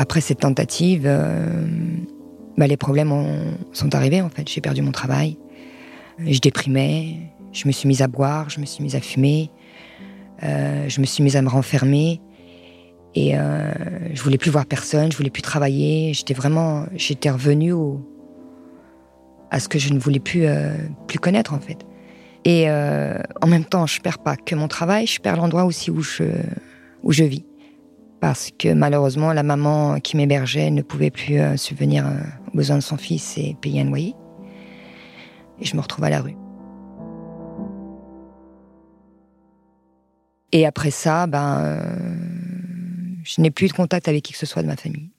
Après 0.00 0.20
cette 0.20 0.38
tentative, 0.38 1.02
euh, 1.06 1.44
bah, 2.56 2.68
les 2.68 2.76
problèmes 2.76 3.12
sont 3.72 3.96
arrivés 3.96 4.22
en 4.22 4.30
fait. 4.30 4.48
J'ai 4.48 4.60
perdu 4.60 4.80
mon 4.80 4.92
travail, 4.92 5.36
je 6.24 6.38
déprimais, 6.38 7.16
je 7.52 7.66
me 7.66 7.72
suis 7.72 7.88
mise 7.88 8.00
à 8.00 8.06
boire, 8.06 8.48
je 8.48 8.60
me 8.60 8.64
suis 8.64 8.80
mise 8.84 8.94
à 8.94 9.00
fumer, 9.00 9.50
euh, 10.44 10.88
je 10.88 11.00
me 11.00 11.04
suis 11.04 11.24
mise 11.24 11.34
à 11.34 11.42
me 11.42 11.48
renfermer. 11.48 12.20
Et 13.16 13.36
euh, 13.36 13.72
je 14.14 14.22
voulais 14.22 14.38
plus 14.38 14.52
voir 14.52 14.66
personne, 14.66 15.10
je 15.10 15.16
voulais 15.16 15.30
plus 15.30 15.42
travailler. 15.42 16.14
J'étais 16.14 16.34
vraiment, 16.34 16.86
j'étais 16.94 17.30
revenue 17.30 17.74
à 19.50 19.58
ce 19.58 19.68
que 19.68 19.80
je 19.80 19.92
ne 19.92 19.98
voulais 19.98 20.20
plus 20.20 20.46
plus 21.08 21.18
connaître 21.18 21.54
en 21.54 21.60
fait. 21.60 21.78
Et 22.44 22.70
en 22.70 23.46
même 23.48 23.64
temps, 23.64 23.88
je 23.88 24.00
perds 24.00 24.18
pas 24.18 24.36
que 24.36 24.54
mon 24.54 24.68
travail, 24.68 25.08
je 25.08 25.20
perds 25.20 25.38
l'endroit 25.38 25.64
aussi 25.64 25.90
où 25.90 26.02
je 26.02 26.22
où 27.02 27.10
je 27.10 27.24
vis 27.24 27.47
parce 28.20 28.50
que 28.50 28.72
malheureusement, 28.72 29.32
la 29.32 29.42
maman 29.42 30.00
qui 30.00 30.16
m'hébergeait 30.16 30.70
ne 30.70 30.82
pouvait 30.82 31.10
plus 31.10 31.38
euh, 31.38 31.56
subvenir 31.56 32.06
euh, 32.06 32.18
aux 32.48 32.56
besoins 32.56 32.76
de 32.76 32.82
son 32.82 32.96
fils 32.96 33.38
et 33.38 33.56
payer 33.60 33.82
un 33.82 33.84
loyer. 33.84 34.14
Et 35.60 35.64
je 35.64 35.76
me 35.76 35.80
retrouve 35.80 36.04
à 36.04 36.10
la 36.10 36.20
rue. 36.20 36.36
Et 40.50 40.66
après 40.66 40.90
ça, 40.90 41.26
ben, 41.26 41.60
euh, 41.60 41.80
je 43.22 43.40
n'ai 43.40 43.50
plus 43.50 43.68
de 43.68 43.72
contact 43.72 44.08
avec 44.08 44.24
qui 44.24 44.32
que 44.32 44.38
ce 44.38 44.46
soit 44.46 44.62
de 44.62 44.66
ma 44.68 44.76
famille. 44.76 45.10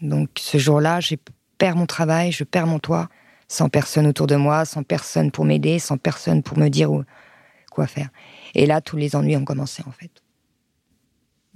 Donc 0.00 0.30
ce 0.36 0.58
jour-là, 0.58 1.00
je 1.00 1.16
perds 1.58 1.76
mon 1.76 1.86
travail, 1.86 2.32
je 2.32 2.44
perds 2.44 2.66
mon 2.66 2.78
toit, 2.78 3.08
sans 3.48 3.68
personne 3.68 4.06
autour 4.06 4.26
de 4.26 4.36
moi, 4.36 4.64
sans 4.64 4.82
personne 4.82 5.30
pour 5.30 5.44
m'aider, 5.44 5.78
sans 5.78 5.96
personne 5.96 6.42
pour 6.42 6.58
me 6.58 6.68
dire 6.68 6.90
quoi 7.70 7.86
faire. 7.86 8.08
Et 8.54 8.66
là, 8.66 8.80
tous 8.80 8.96
les 8.96 9.16
ennuis 9.16 9.36
ont 9.36 9.44
commencé 9.44 9.82
en 9.86 9.90
fait. 9.90 10.10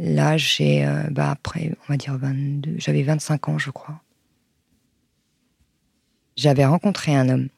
Là, 0.02 0.38
j'ai, 0.38 0.86
euh, 0.86 1.02
bah 1.10 1.30
après, 1.30 1.72
on 1.82 1.92
va 1.92 1.98
dire 1.98 2.16
22, 2.16 2.76
j'avais 2.78 3.02
25 3.02 3.50
ans, 3.50 3.58
je 3.58 3.70
crois. 3.70 4.00
J'avais 6.36 6.64
rencontré 6.64 7.14
un 7.14 7.28
homme. 7.28 7.48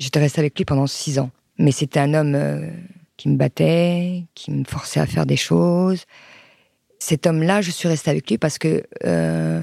J'étais 0.00 0.18
restée 0.18 0.40
avec 0.40 0.58
lui 0.58 0.64
pendant 0.64 0.88
6 0.88 1.20
ans. 1.20 1.30
Mais 1.58 1.70
c'était 1.70 2.00
un 2.00 2.12
homme 2.12 2.34
euh, 2.34 2.68
qui 3.16 3.28
me 3.28 3.36
battait, 3.36 4.24
qui 4.34 4.50
me 4.50 4.64
forçait 4.64 4.98
à 4.98 5.06
faire 5.06 5.26
des 5.26 5.36
choses. 5.36 6.06
Cet 6.98 7.24
homme-là, 7.24 7.60
je 7.60 7.70
suis 7.70 7.86
restée 7.86 8.10
avec 8.10 8.28
lui 8.28 8.36
parce 8.36 8.58
que 8.58 8.82
euh, 9.04 9.62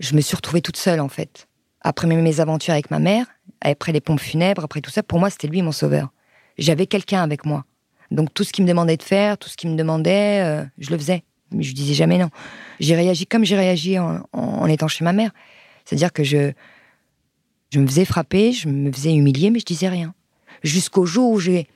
je 0.00 0.16
me 0.16 0.22
suis 0.22 0.34
retrouvée 0.34 0.62
toute 0.62 0.78
seule, 0.78 1.00
en 1.00 1.10
fait. 1.10 1.46
Après 1.82 2.06
mes 2.06 2.40
aventures 2.40 2.72
avec 2.72 2.90
ma 2.90 3.00
mère, 3.00 3.26
après 3.60 3.92
les 3.92 4.00
pompes 4.00 4.18
funèbres, 4.18 4.64
après 4.64 4.80
tout 4.80 4.90
ça, 4.90 5.02
pour 5.02 5.18
moi, 5.18 5.28
c'était 5.28 5.48
lui 5.48 5.60
mon 5.60 5.72
sauveur. 5.72 6.08
J'avais 6.56 6.86
quelqu'un 6.86 7.22
avec 7.22 7.44
moi. 7.44 7.66
Donc 8.10 8.32
tout 8.32 8.44
ce 8.44 8.52
qu'il 8.52 8.64
me 8.64 8.68
demandait 8.68 8.96
de 8.96 9.02
faire, 9.02 9.38
tout 9.38 9.48
ce 9.48 9.56
qu'il 9.56 9.70
me 9.70 9.76
demandait, 9.76 10.42
euh, 10.44 10.64
je 10.78 10.90
le 10.90 10.98
faisais. 10.98 11.24
Mais 11.50 11.62
je 11.62 11.74
disais 11.74 11.94
jamais 11.94 12.18
non. 12.18 12.30
J'ai 12.80 12.96
réagi 12.96 13.26
comme 13.26 13.44
j'ai 13.44 13.56
réagi 13.56 13.98
en, 13.98 14.66
étant 14.66 14.88
chez 14.88 15.04
ma 15.04 15.12
mère. 15.12 15.30
C'est-à-dire 15.84 16.12
que 16.12 16.24
je, 16.24 16.52
je 17.70 17.78
me 17.78 17.86
faisais 17.86 18.04
frapper, 18.04 18.52
je 18.52 18.68
me 18.68 18.90
faisais 18.90 19.14
humilier, 19.14 19.50
mais 19.50 19.60
je 19.60 19.64
disais 19.64 19.88
rien. 19.88 20.14
Jusqu'au 20.62 21.06
jour 21.06 21.30
où 21.30 21.38
j'ai, 21.38 21.68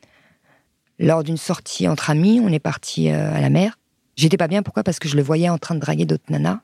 lors 0.99 1.23
d'une 1.23 1.37
sortie 1.37 1.87
entre 1.87 2.11
amis, 2.11 2.41
on 2.43 2.49
est 2.49 2.59
parti 2.59 3.11
euh, 3.11 3.35
à 3.35 3.41
la 3.41 3.51
mer. 3.51 3.79
J'étais 4.17 4.37
pas 4.37 4.49
bien, 4.49 4.63
pourquoi? 4.63 4.83
Parce 4.83 4.99
que 4.99 5.09
je 5.09 5.17
le 5.17 5.23
voyais 5.23 5.49
en 5.49 5.59
train 5.59 5.75
de 5.75 5.81
draguer 5.81 6.05
d'autres 6.05 6.31
nanas. 6.31 6.61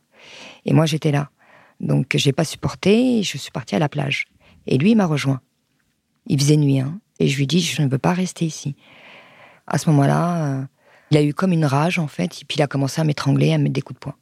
Et 0.64 0.72
moi, 0.72 0.86
j'étais 0.86 1.12
là. 1.12 1.30
Donc 1.80 2.14
j'ai 2.14 2.32
pas 2.32 2.44
supporté, 2.44 3.22
je 3.22 3.38
suis 3.38 3.50
partie 3.50 3.76
à 3.76 3.78
la 3.78 3.88
plage. 3.88 4.26
Et 4.66 4.78
lui, 4.78 4.92
il 4.92 4.96
m'a 4.96 5.06
rejoint. 5.06 5.40
Il 6.26 6.40
faisait 6.40 6.56
nuit, 6.56 6.80
hein, 6.80 6.98
et 7.20 7.28
je 7.28 7.36
lui 7.36 7.46
dis, 7.46 7.60
je 7.60 7.82
ne 7.82 7.88
veux 7.88 7.98
pas 7.98 8.12
rester 8.12 8.44
ici. 8.44 8.74
À 9.66 9.78
ce 9.78 9.90
moment-là, 9.90 10.44
euh, 10.44 10.64
il 11.10 11.16
a 11.16 11.22
eu 11.22 11.34
comme 11.34 11.52
une 11.52 11.64
rage, 11.64 11.98
en 11.98 12.06
fait, 12.06 12.40
et 12.40 12.44
puis 12.44 12.56
il 12.58 12.62
a 12.62 12.66
commencé 12.66 13.00
à 13.00 13.04
m'étrangler, 13.04 13.52
à 13.52 13.58
me 13.58 13.64
mettre 13.64 13.74
des 13.74 13.82
coups 13.82 13.98
de 13.98 14.00
poing. 14.00 14.16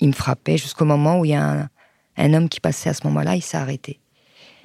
Il 0.00 0.08
me 0.08 0.12
frappait 0.12 0.58
jusqu'au 0.58 0.84
moment 0.84 1.20
où 1.20 1.24
il 1.24 1.30
y 1.30 1.34
a 1.34 1.68
un, 2.16 2.34
homme 2.34 2.48
qui 2.48 2.60
passait 2.60 2.90
à 2.90 2.94
ce 2.94 3.06
moment-là, 3.06 3.36
il 3.36 3.42
s'est 3.42 3.56
arrêté. 3.56 4.00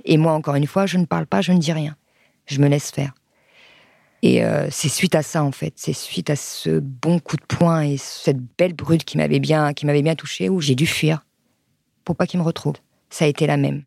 Et 0.05 0.17
moi, 0.17 0.33
encore 0.33 0.55
une 0.55 0.67
fois, 0.67 0.85
je 0.85 0.97
ne 0.97 1.05
parle 1.05 1.27
pas, 1.27 1.41
je 1.41 1.51
ne 1.51 1.59
dis 1.59 1.73
rien. 1.73 1.95
Je 2.47 2.59
me 2.59 2.67
laisse 2.67 2.91
faire. 2.91 3.13
Et 4.23 4.43
euh, 4.43 4.67
c'est 4.69 4.89
suite 4.89 5.15
à 5.15 5.23
ça, 5.23 5.43
en 5.43 5.51
fait. 5.51 5.73
C'est 5.77 5.93
suite 5.93 6.29
à 6.29 6.35
ce 6.35 6.79
bon 6.79 7.19
coup 7.19 7.37
de 7.37 7.45
poing 7.45 7.81
et 7.81 7.97
cette 7.97 8.39
belle 8.57 8.73
brute 8.73 9.03
qui 9.03 9.17
m'avait 9.17 9.39
bien, 9.39 9.73
qui 9.73 9.85
m'avait 9.85 10.01
bien 10.01 10.15
touché, 10.15 10.49
où 10.49 10.59
j'ai 10.59 10.75
dû 10.75 10.85
fuir 10.85 11.25
pour 12.03 12.15
pas 12.15 12.27
qu'il 12.27 12.39
me 12.39 12.45
retrouve. 12.45 12.75
Ça 13.09 13.25
a 13.25 13.27
été 13.27 13.47
la 13.47 13.57
même. 13.57 13.83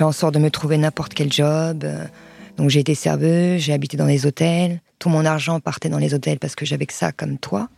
Je 0.00 0.04
fais 0.04 0.08
en 0.08 0.12
sorte 0.12 0.32
de 0.32 0.38
me 0.38 0.50
trouver 0.50 0.78
n'importe 0.78 1.12
quel 1.12 1.30
job. 1.30 1.86
Donc 2.56 2.70
j'ai 2.70 2.80
été 2.80 2.94
serveuse, 2.94 3.60
j'ai 3.60 3.74
habité 3.74 3.98
dans 3.98 4.06
les 4.06 4.24
hôtels. 4.24 4.80
Tout 4.98 5.10
mon 5.10 5.26
argent 5.26 5.60
partait 5.60 5.90
dans 5.90 5.98
les 5.98 6.14
hôtels 6.14 6.38
parce 6.38 6.54
que 6.54 6.64
j'avais 6.64 6.86
que 6.86 6.94
ça 6.94 7.12
comme 7.12 7.36
toi. 7.36 7.68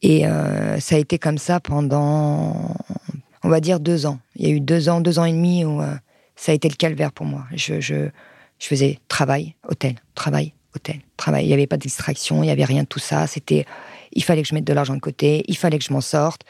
Et 0.00 0.26
euh, 0.26 0.80
ça 0.80 0.94
a 0.94 0.98
été 0.98 1.18
comme 1.18 1.36
ça 1.36 1.60
pendant, 1.60 2.74
on 3.42 3.50
va 3.50 3.60
dire, 3.60 3.80
deux 3.80 4.06
ans. 4.06 4.18
Il 4.36 4.48
y 4.48 4.50
a 4.50 4.54
eu 4.54 4.60
deux 4.60 4.88
ans, 4.88 5.02
deux 5.02 5.18
ans 5.18 5.26
et 5.26 5.32
demi 5.32 5.62
où 5.62 5.82
euh, 5.82 5.94
ça 6.36 6.52
a 6.52 6.54
été 6.54 6.70
le 6.70 6.76
calvaire 6.76 7.12
pour 7.12 7.26
moi. 7.26 7.44
Je, 7.54 7.82
je, 7.82 8.08
je 8.58 8.66
faisais 8.66 9.00
travail, 9.08 9.54
hôtel, 9.68 9.96
travail, 10.14 10.54
hôtel, 10.74 11.00
travail. 11.18 11.44
Il 11.44 11.48
n'y 11.48 11.52
avait 11.52 11.66
pas 11.66 11.76
de 11.76 11.82
distraction, 11.82 12.42
il 12.42 12.46
n'y 12.46 12.50
avait 12.50 12.64
rien 12.64 12.84
de 12.84 12.88
tout 12.88 12.98
ça. 12.98 13.26
C'était, 13.26 13.66
il 14.12 14.24
fallait 14.24 14.40
que 14.40 14.48
je 14.48 14.54
mette 14.54 14.64
de 14.64 14.72
l'argent 14.72 14.94
de 14.94 15.00
côté, 15.00 15.44
il 15.48 15.56
fallait 15.58 15.78
que 15.78 15.84
je 15.84 15.92
m'en 15.92 16.00
sorte. 16.00 16.46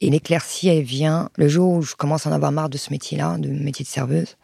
Et 0.00 0.10
l'éclaircie, 0.10 0.68
elle 0.68 0.82
vient 0.82 1.28
le 1.36 1.48
jour 1.48 1.72
où 1.72 1.82
je 1.82 1.94
commence 1.94 2.26
à 2.26 2.30
en 2.30 2.32
avoir 2.32 2.52
marre 2.52 2.70
de 2.70 2.78
ce 2.78 2.90
métier-là, 2.90 3.36
de 3.38 3.48
métier 3.48 3.84
de 3.84 3.90
serveuse. 3.90 4.36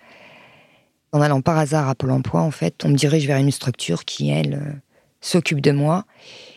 En 1.13 1.21
allant 1.21 1.41
par 1.41 1.57
hasard 1.57 1.89
à 1.89 1.95
Pôle 1.95 2.11
emploi, 2.11 2.43
en 2.43 2.51
fait, 2.51 2.85
on 2.85 2.91
me 2.91 2.97
dirige 2.97 3.27
vers 3.27 3.39
une 3.39 3.51
structure 3.51 4.05
qui, 4.05 4.31
elle, 4.31 4.55
euh, 4.55 4.73
s'occupe 5.21 5.61
de 5.61 5.73
moi 5.73 6.05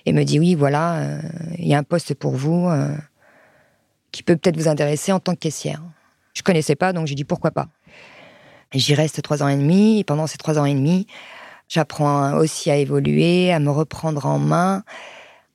et 0.05 0.13
me 0.13 0.23
dit 0.23 0.39
oui, 0.39 0.55
voilà, 0.55 0.95
euh, 0.95 1.21
il 1.57 1.67
y 1.67 1.73
a 1.73 1.77
un 1.77 1.83
poste 1.83 2.13
pour 2.13 2.33
vous 2.35 2.67
euh, 2.67 2.95
qui 4.11 4.23
peut 4.23 4.35
peut-être 4.35 4.57
vous 4.57 4.67
intéresser 4.67 5.11
en 5.11 5.19
tant 5.19 5.33
que 5.33 5.39
caissière. 5.39 5.81
Je 6.33 6.43
connaissais 6.43 6.75
pas, 6.75 6.93
donc 6.93 7.07
j'ai 7.07 7.15
dit 7.15 7.23
pourquoi 7.23 7.51
pas? 7.51 7.67
J'y 8.73 8.93
reste 8.93 9.21
trois 9.21 9.41
ans 9.41 9.47
et 9.47 9.57
demi, 9.57 9.99
et 9.99 10.03
pendant 10.03 10.27
ces 10.27 10.37
trois 10.37 10.59
ans 10.59 10.65
et 10.65 10.75
demi, 10.75 11.07
j'apprends 11.67 12.37
aussi 12.37 12.69
à 12.69 12.75
évoluer, 12.75 13.51
à 13.51 13.59
me 13.59 13.71
reprendre 13.71 14.25
en 14.25 14.37
main. 14.37 14.83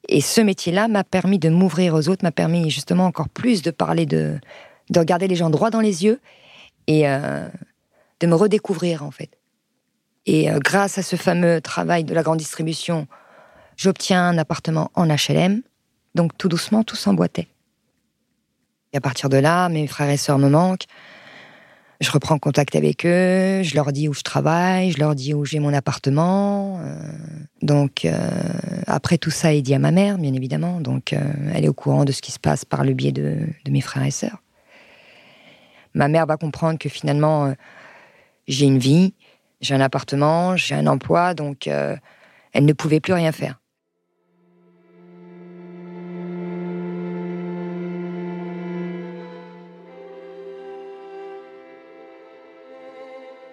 Et 0.09 0.21
ce 0.21 0.41
métier-là 0.41 0.89
m'a 0.89 1.05
permis 1.05 1.39
de 1.39 1.49
m'ouvrir 1.49 1.95
aux 1.95 2.09
autres, 2.09 2.25
m'a 2.25 2.33
permis 2.33 2.71
justement 2.71 3.07
encore 3.07 3.29
plus 3.29 3.63
de 3.63 3.71
parler, 3.71 4.07
de, 4.07 4.39
de 4.91 4.99
regarder 4.99 5.29
les 5.29 5.37
gens 5.37 5.51
droit 5.51 5.71
dans 5.71 5.81
les 5.81 6.05
yeux 6.05 6.21
et 6.87 7.09
euh, 7.09 7.49
de 8.21 8.27
me 8.27 8.35
redécouvrir 8.35 9.03
en 9.03 9.11
fait. 9.11 9.31
Et 10.27 10.49
grâce 10.57 10.97
à 10.97 11.03
ce 11.03 11.17
fameux 11.17 11.61
travail 11.61 12.05
de 12.05 12.15
la 12.15 12.23
grande 12.23 12.39
distribution, 12.39 13.07
J'obtiens 13.77 14.29
un 14.29 14.39
appartement 14.39 14.91
en 14.95 15.07
HLM, 15.07 15.63
donc 16.15 16.37
tout 16.39 16.49
doucement, 16.49 16.85
tout 16.85 16.97
s'emboîtait. 16.97 17.49
Et 18.93 18.99
à 18.99 19.01
partir 19.01 19.29
de 19.29 19.37
là, 19.37 19.69
mes 19.69 19.87
frères 19.87 20.11
et 20.11 20.17
sœurs 20.17 20.39
me 20.39 20.49
manquent. 20.49 20.87
Je 22.01 22.11
reprends 22.11 22.39
contact 22.39 22.75
avec 22.75 23.07
eux, 23.07 23.63
je 23.63 23.75
leur 23.75 23.93
dis 23.93 24.09
où 24.09 24.15
je 24.15 24.23
travaille, 24.23 24.91
je 24.91 24.99
leur 24.99 25.15
dis 25.15 25.33
où 25.33 25.45
j'ai 25.45 25.61
mon 25.61 25.73
appartement. 25.73 26.81
Euh, 26.81 26.97
donc 27.63 28.05
euh, 28.05 28.19
après 28.87 29.17
tout 29.17 29.31
ça 29.31 29.55
est 29.55 29.63
dit 29.63 29.75
à 29.75 29.79
ma 29.79 29.93
mère, 29.93 30.19
bien 30.19 30.35
évidemment. 30.35 30.81
Donc 30.81 31.13
euh, 31.13 31.21
elle 31.55 31.65
est 31.65 31.69
au 31.69 31.75
courant 31.75 32.05
de 32.05 32.13
ce 32.13 32.21
qui 32.21 32.33
se 32.33 32.41
passe 32.41 32.65
par 32.65 32.85
le 32.85 32.95
biais 32.95 33.13
de, 33.13 33.39
de 33.65 33.71
mes 33.71 33.81
frères 33.81 34.05
et 34.05 34.11
sœurs. 34.11 34.43
Ma 35.95 36.09
mère 36.09 36.27
va 36.27 36.37
comprendre 36.37 36.79
que 36.79 36.89
finalement 36.89 37.55
j'ai 38.49 38.67
une 38.67 38.79
vie, 38.79 39.15
j'ai 39.61 39.75
un 39.75 39.81
appartement, 39.81 40.57
j'ai 40.57 40.75
un 40.75 40.89
emploi, 40.89 41.35
donc 41.35 41.69
elle 41.69 42.65
ne 42.65 42.73
pouvait 42.73 42.99
plus 42.99 43.13
rien 43.13 43.31
faire. 43.31 43.61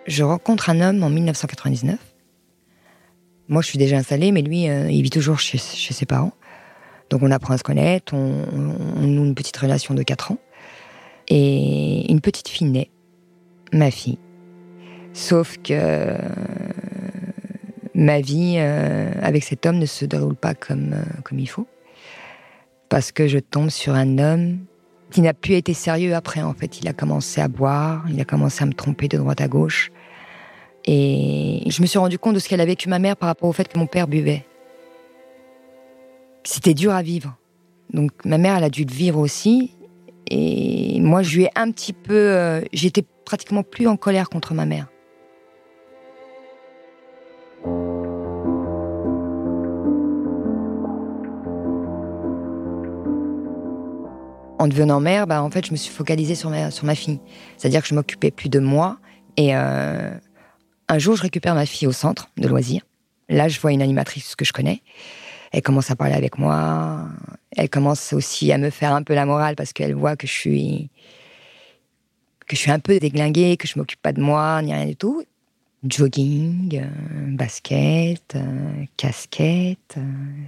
Je 0.07 0.23
rencontre 0.23 0.69
un 0.69 0.81
homme 0.81 1.03
en 1.03 1.09
1999. 1.09 1.97
Moi, 3.47 3.61
je 3.61 3.67
suis 3.67 3.77
déjà 3.77 3.97
installée, 3.97 4.31
mais 4.31 4.41
lui, 4.41 4.69
euh, 4.69 4.89
il 4.89 5.01
vit 5.03 5.09
toujours 5.09 5.39
chez, 5.39 5.57
ses 5.57 6.05
parents. 6.05 6.33
Donc, 7.09 7.21
on 7.23 7.31
apprend 7.31 7.53
à 7.53 7.57
se 7.57 7.63
connaître, 7.63 8.13
on, 8.13 8.45
on, 8.95 9.01
noue 9.01 9.25
une 9.25 9.35
petite 9.35 9.57
relation 9.57 9.93
de 9.93 10.03
4 10.03 10.31
ans. 10.31 10.37
Et 11.27 12.09
une 12.11 12.21
petite 12.21 12.47
fille 12.47 12.67
naît, 12.67 12.89
ma 13.73 13.91
fille. 13.91 14.19
Sauf 15.13 15.57
que 15.57 15.71
euh, 15.71 16.17
ma 17.93 18.21
vie 18.21 18.55
euh, 18.57 19.11
avec 19.21 19.43
cet 19.43 19.65
homme 19.65 19.77
ne 19.77 19.85
se 19.85 20.05
déroule 20.05 20.35
pas 20.35 20.53
comme, 20.53 20.95
comme 21.23 21.39
il 21.39 21.47
faut. 21.47 21.67
Parce 22.89 23.11
que 23.11 23.27
je 23.27 23.39
tombe 23.39 23.69
sur 23.69 23.93
un 23.93 24.17
homme 24.17 24.59
qui 25.11 25.21
n'a 25.21 25.33
plus 25.33 25.53
été 25.53 25.73
sérieux 25.73 26.15
après, 26.15 26.41
en 26.41 26.53
fait. 26.53 26.79
Il 26.79 26.87
a 26.87 26.93
commencé 26.93 27.39
à 27.41 27.47
boire, 27.47 28.03
il 28.09 28.19
a 28.19 28.25
commencé 28.25 28.63
à 28.63 28.65
me 28.65 28.73
tromper 28.73 29.07
de 29.07 29.17
droite 29.17 29.41
à 29.41 29.47
gauche. 29.47 29.91
Et 30.85 31.63
je 31.67 31.81
me 31.81 31.87
suis 31.87 31.99
rendu 31.99 32.17
compte 32.17 32.33
de 32.33 32.39
ce 32.39 32.49
qu'elle 32.49 32.61
a 32.61 32.65
vécu 32.65 32.89
ma 32.89 32.97
mère 32.97 33.15
par 33.15 33.27
rapport 33.27 33.49
au 33.49 33.53
fait 33.53 33.67
que 33.67 33.77
mon 33.77 33.85
père 33.85 34.07
buvait. 34.07 34.45
C'était 36.43 36.73
dur 36.73 36.91
à 36.91 37.03
vivre. 37.03 37.37
Donc 37.93 38.11
ma 38.25 38.39
mère, 38.39 38.57
elle 38.57 38.63
a 38.63 38.69
dû 38.69 38.83
le 38.83 38.93
vivre 38.93 39.19
aussi. 39.19 39.75
Et 40.29 40.99
moi, 41.01 41.21
je 41.21 41.37
lui 41.37 41.43
ai 41.43 41.49
un 41.55 41.69
petit 41.71 41.93
peu... 41.93 42.15
Euh, 42.15 42.61
j'étais 42.73 43.03
pratiquement 43.25 43.63
plus 43.63 43.87
en 43.87 43.97
colère 43.97 44.29
contre 44.29 44.53
ma 44.53 44.65
mère. 44.65 44.87
En 54.61 54.67
devenant 54.67 54.99
mère, 54.99 55.25
bah, 55.25 55.41
en 55.41 55.49
fait, 55.49 55.65
je 55.65 55.71
me 55.71 55.75
suis 55.75 55.91
focalisée 55.91 56.35
sur 56.35 56.51
ma, 56.51 56.69
sur 56.69 56.85
ma 56.85 56.93
fille. 56.93 57.19
C'est-à-dire 57.57 57.81
que 57.81 57.87
je 57.87 57.95
m'occupais 57.95 58.29
plus 58.29 58.47
de 58.47 58.59
moi. 58.59 58.99
Et 59.35 59.55
euh, 59.55 60.11
un 60.87 60.99
jour, 60.99 61.15
je 61.15 61.23
récupère 61.23 61.55
ma 61.55 61.65
fille 61.65 61.87
au 61.87 61.91
centre 61.91 62.29
de 62.37 62.47
loisirs. 62.47 62.83
Là, 63.27 63.47
je 63.47 63.59
vois 63.59 63.71
une 63.71 63.81
animatrice 63.81 64.35
que 64.35 64.45
je 64.45 64.53
connais. 64.53 64.83
Elle 65.51 65.63
commence 65.63 65.89
à 65.89 65.95
parler 65.95 66.13
avec 66.13 66.37
moi. 66.37 67.07
Elle 67.57 67.71
commence 67.71 68.13
aussi 68.13 68.51
à 68.51 68.59
me 68.59 68.69
faire 68.69 68.93
un 68.93 69.01
peu 69.01 69.15
la 69.15 69.25
morale 69.25 69.55
parce 69.55 69.73
qu'elle 69.73 69.95
voit 69.95 70.15
que 70.15 70.27
je 70.27 70.31
suis 70.31 70.89
que 72.47 72.55
je 72.55 72.61
suis 72.61 72.71
un 72.71 72.79
peu 72.79 72.99
déglinguée, 72.99 73.57
que 73.57 73.67
je 73.67 73.79
m'occupe 73.79 74.01
pas 74.01 74.13
de 74.13 74.21
moi, 74.21 74.61
ni 74.61 74.73
rien 74.73 74.85
du 74.85 74.95
tout. 74.95 75.23
Jogging, 75.83 76.83
euh, 76.83 77.35
basket, 77.35 78.35
euh, 78.35 78.85
casquette. 78.95 79.97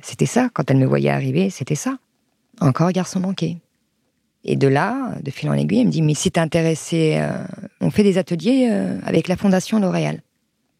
c'était 0.04 0.28
ça. 0.28 0.50
Quand 0.54 0.70
elle 0.70 0.78
me 0.78 0.86
voyait 0.86 1.10
arriver, 1.10 1.50
c'était 1.50 1.76
ça. 1.76 1.98
Encore 2.60 2.92
garçon 2.92 3.20
manqué. 3.20 3.58
Et 4.46 4.56
de 4.56 4.68
là, 4.68 5.16
de 5.22 5.32
fil 5.32 5.50
en 5.50 5.54
aiguille, 5.54 5.80
elle 5.80 5.88
me 5.88 5.92
dit, 5.92 6.02
mais 6.02 6.16
si 6.16 6.30
t'es 6.30 6.40
intéressé, 6.40 7.16
euh, 7.18 7.32
on 7.80 7.92
fait 7.92 8.04
des 8.04 8.18
ateliers 8.18 8.68
euh, 8.70 8.98
avec 9.04 9.28
la 9.28 9.38
Fondation 9.38 9.80
L'Oréal. 9.80 10.22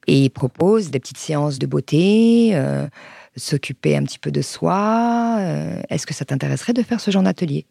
Et 0.06 0.24
il 0.24 0.30
propose 0.30 0.92
des 0.92 1.00
petites 1.00 1.18
séances 1.18 1.60
de 1.60 1.66
beauté, 1.66 2.52
euh, 2.54 2.86
s'occuper 3.38 3.96
un 3.96 4.04
petit 4.04 4.20
peu 4.20 4.32
de 4.32 4.42
soi. 4.42 5.40
Est-ce 5.90 6.06
que 6.06 6.14
ça 6.14 6.26
t'intéresserait 6.26 6.74
de 6.74 6.84
faire 6.84 7.00
ce 7.00 7.10
genre 7.10 7.24
d'atelier? 7.24 7.66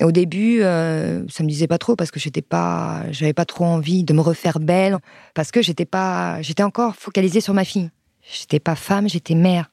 Au 0.00 0.12
début, 0.12 0.60
ça 0.60 1.42
me 1.42 1.48
disait 1.48 1.66
pas 1.66 1.78
trop 1.78 1.96
parce 1.96 2.12
que 2.12 2.20
j'étais 2.20 2.40
pas, 2.40 3.02
j'avais 3.10 3.32
pas 3.32 3.44
trop 3.44 3.64
envie 3.64 4.04
de 4.04 4.12
me 4.12 4.20
refaire 4.20 4.60
belle 4.60 4.96
parce 5.34 5.50
que 5.50 5.60
j'étais 5.60 5.84
pas, 5.84 6.40
j'étais 6.40 6.62
encore 6.62 6.94
focalisée 6.94 7.40
sur 7.40 7.52
ma 7.52 7.64
fille. 7.64 7.90
J'étais 8.22 8.60
pas 8.60 8.76
femme, 8.76 9.08
j'étais 9.08 9.34
mère. 9.34 9.70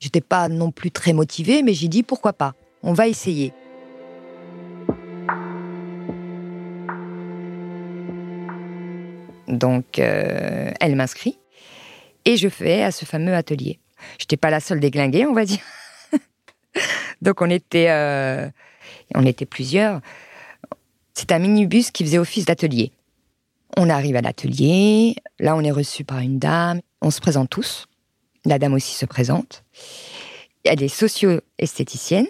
J'étais 0.00 0.20
pas 0.20 0.48
non 0.48 0.72
plus 0.72 0.90
très 0.90 1.12
motivée, 1.12 1.62
mais 1.62 1.72
j'ai 1.72 1.88
dit 1.88 2.02
pourquoi 2.02 2.32
pas. 2.32 2.54
On 2.82 2.92
va 2.92 3.08
essayer. 3.08 3.52
Donc, 9.48 9.98
euh, 9.98 10.70
elle 10.80 10.96
m'inscrit 10.96 11.38
et 12.24 12.36
je 12.36 12.48
fais 12.48 12.82
à 12.82 12.90
ce 12.90 13.04
fameux 13.04 13.34
atelier. 13.34 13.78
Je 14.18 14.24
n'étais 14.24 14.36
pas 14.36 14.50
la 14.50 14.60
seule 14.60 14.80
déglinguée, 14.80 15.26
on 15.26 15.32
va 15.32 15.44
dire. 15.44 15.60
Donc, 17.22 17.40
on 17.40 17.50
était, 17.50 17.90
euh, 17.90 18.48
on 19.14 19.24
était 19.24 19.46
plusieurs. 19.46 20.00
C'est 21.14 21.32
un 21.32 21.38
minibus 21.38 21.90
qui 21.90 22.04
faisait 22.04 22.18
office 22.18 22.44
d'atelier. 22.44 22.92
On 23.76 23.88
arrive 23.88 24.16
à 24.16 24.20
l'atelier. 24.20 25.16
Là, 25.38 25.56
on 25.56 25.62
est 25.62 25.70
reçu 25.70 26.04
par 26.04 26.18
une 26.18 26.38
dame. 26.38 26.80
On 27.00 27.10
se 27.10 27.20
présente 27.20 27.48
tous. 27.48 27.86
La 28.44 28.58
dame 28.58 28.74
aussi 28.74 28.94
se 28.94 29.06
présente. 29.06 29.64
Elle 30.64 30.82
est 30.82 30.88
socio-esthéticienne. 30.88 32.26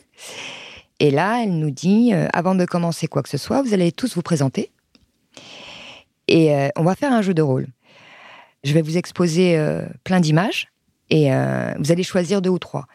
Et 0.98 1.10
là, 1.10 1.42
elle 1.42 1.58
nous 1.58 1.70
dit, 1.70 2.12
euh, 2.14 2.28
avant 2.32 2.54
de 2.54 2.64
commencer 2.64 3.06
quoi 3.06 3.22
que 3.22 3.28
ce 3.28 3.38
soit, 3.38 3.62
vous 3.62 3.74
allez 3.74 3.92
tous 3.92 4.14
vous 4.14 4.22
présenter 4.22 4.70
Et 6.28 6.54
euh, 6.54 6.68
on 6.76 6.82
va 6.82 6.94
faire 6.94 7.12
un 7.12 7.22
jeu 7.22 7.34
de 7.34 7.42
rôle. 7.42 7.66
Je 8.64 8.72
vais 8.72 8.82
vous 8.82 8.96
exposer 8.96 9.56
euh, 9.56 9.86
plein 10.04 10.20
d'images 10.20 10.68
et 11.08 11.32
euh, 11.32 11.72
vous 11.78 11.92
allez 11.92 12.02
choisir 12.02 12.42
deux 12.42 12.50
ou 12.50 12.58
trois. 12.58 12.86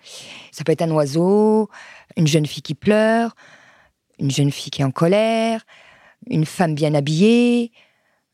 Ça 0.51 0.63
peut 0.63 0.71
être 0.71 0.81
un 0.81 0.91
oiseau, 0.91 1.69
une 2.17 2.27
jeune 2.27 2.45
fille 2.45 2.61
qui 2.61 2.75
pleure, 2.75 3.35
une 4.19 4.31
jeune 4.31 4.51
fille 4.51 4.69
qui 4.69 4.81
est 4.81 4.85
en 4.85 4.91
colère, 4.91 5.61
une 6.29 6.45
femme 6.45 6.75
bien 6.75 6.93
habillée, 6.93 7.71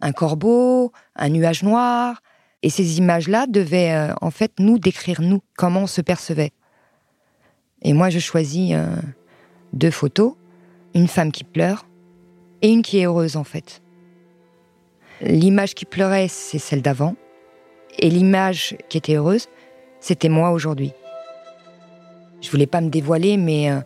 un 0.02 0.12
corbeau, 0.12 0.92
un 1.16 1.30
nuage 1.30 1.64
noir. 1.64 2.22
Et 2.64 2.72
ces 2.72 2.98
images-là 2.98 3.46
devaient 3.46 4.10
en 4.20 4.32
fait 4.32 4.54
nous 4.58 4.80
décrire, 4.80 5.22
nous, 5.22 5.42
comment 5.56 5.82
on 5.82 5.88
se 5.88 6.02
percevait. 6.02 6.54
Et 7.84 7.94
moi, 7.94 8.10
je 8.10 8.18
choisis 8.18 8.76
deux 9.74 9.92
photos, 9.92 10.34
une 10.96 11.08
femme 11.08 11.32
qui 11.32 11.44
pleure 11.44 11.86
et 12.64 12.70
une 12.70 12.82
qui 12.82 12.98
est 12.98 13.06
heureuse 13.06 13.38
en 13.38 13.44
fait. 13.44 13.84
L'image 15.22 15.74
qui 15.74 15.86
pleurait, 15.86 16.28
c'est 16.28 16.60
celle 16.60 16.82
d'avant, 16.82 17.16
et 18.00 18.10
l'image 18.10 18.76
qui 18.90 18.98
était 18.98 19.16
heureuse, 19.16 19.48
c'était 20.00 20.30
moi 20.30 20.52
aujourd'hui. 20.52 20.94
Je 22.42 22.52
voulais 22.52 22.68
pas 22.68 22.82
me 22.82 22.90
dévoiler, 22.90 23.38
mais 23.38 23.72
euh, 23.72 23.80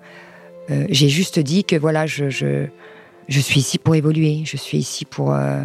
euh, 0.72 0.86
j'ai 0.90 1.08
juste 1.08 1.40
dit 1.40 1.64
que 1.64 1.78
voilà, 1.78 2.06
je, 2.06 2.30
je, 2.30 3.40
suis 3.40 3.62
ici 3.62 3.78
pour 3.78 3.96
évoluer, 3.96 4.42
je 4.44 4.58
suis 4.58 4.78
ici 4.78 5.06
pour, 5.06 5.34
euh, 5.34 5.64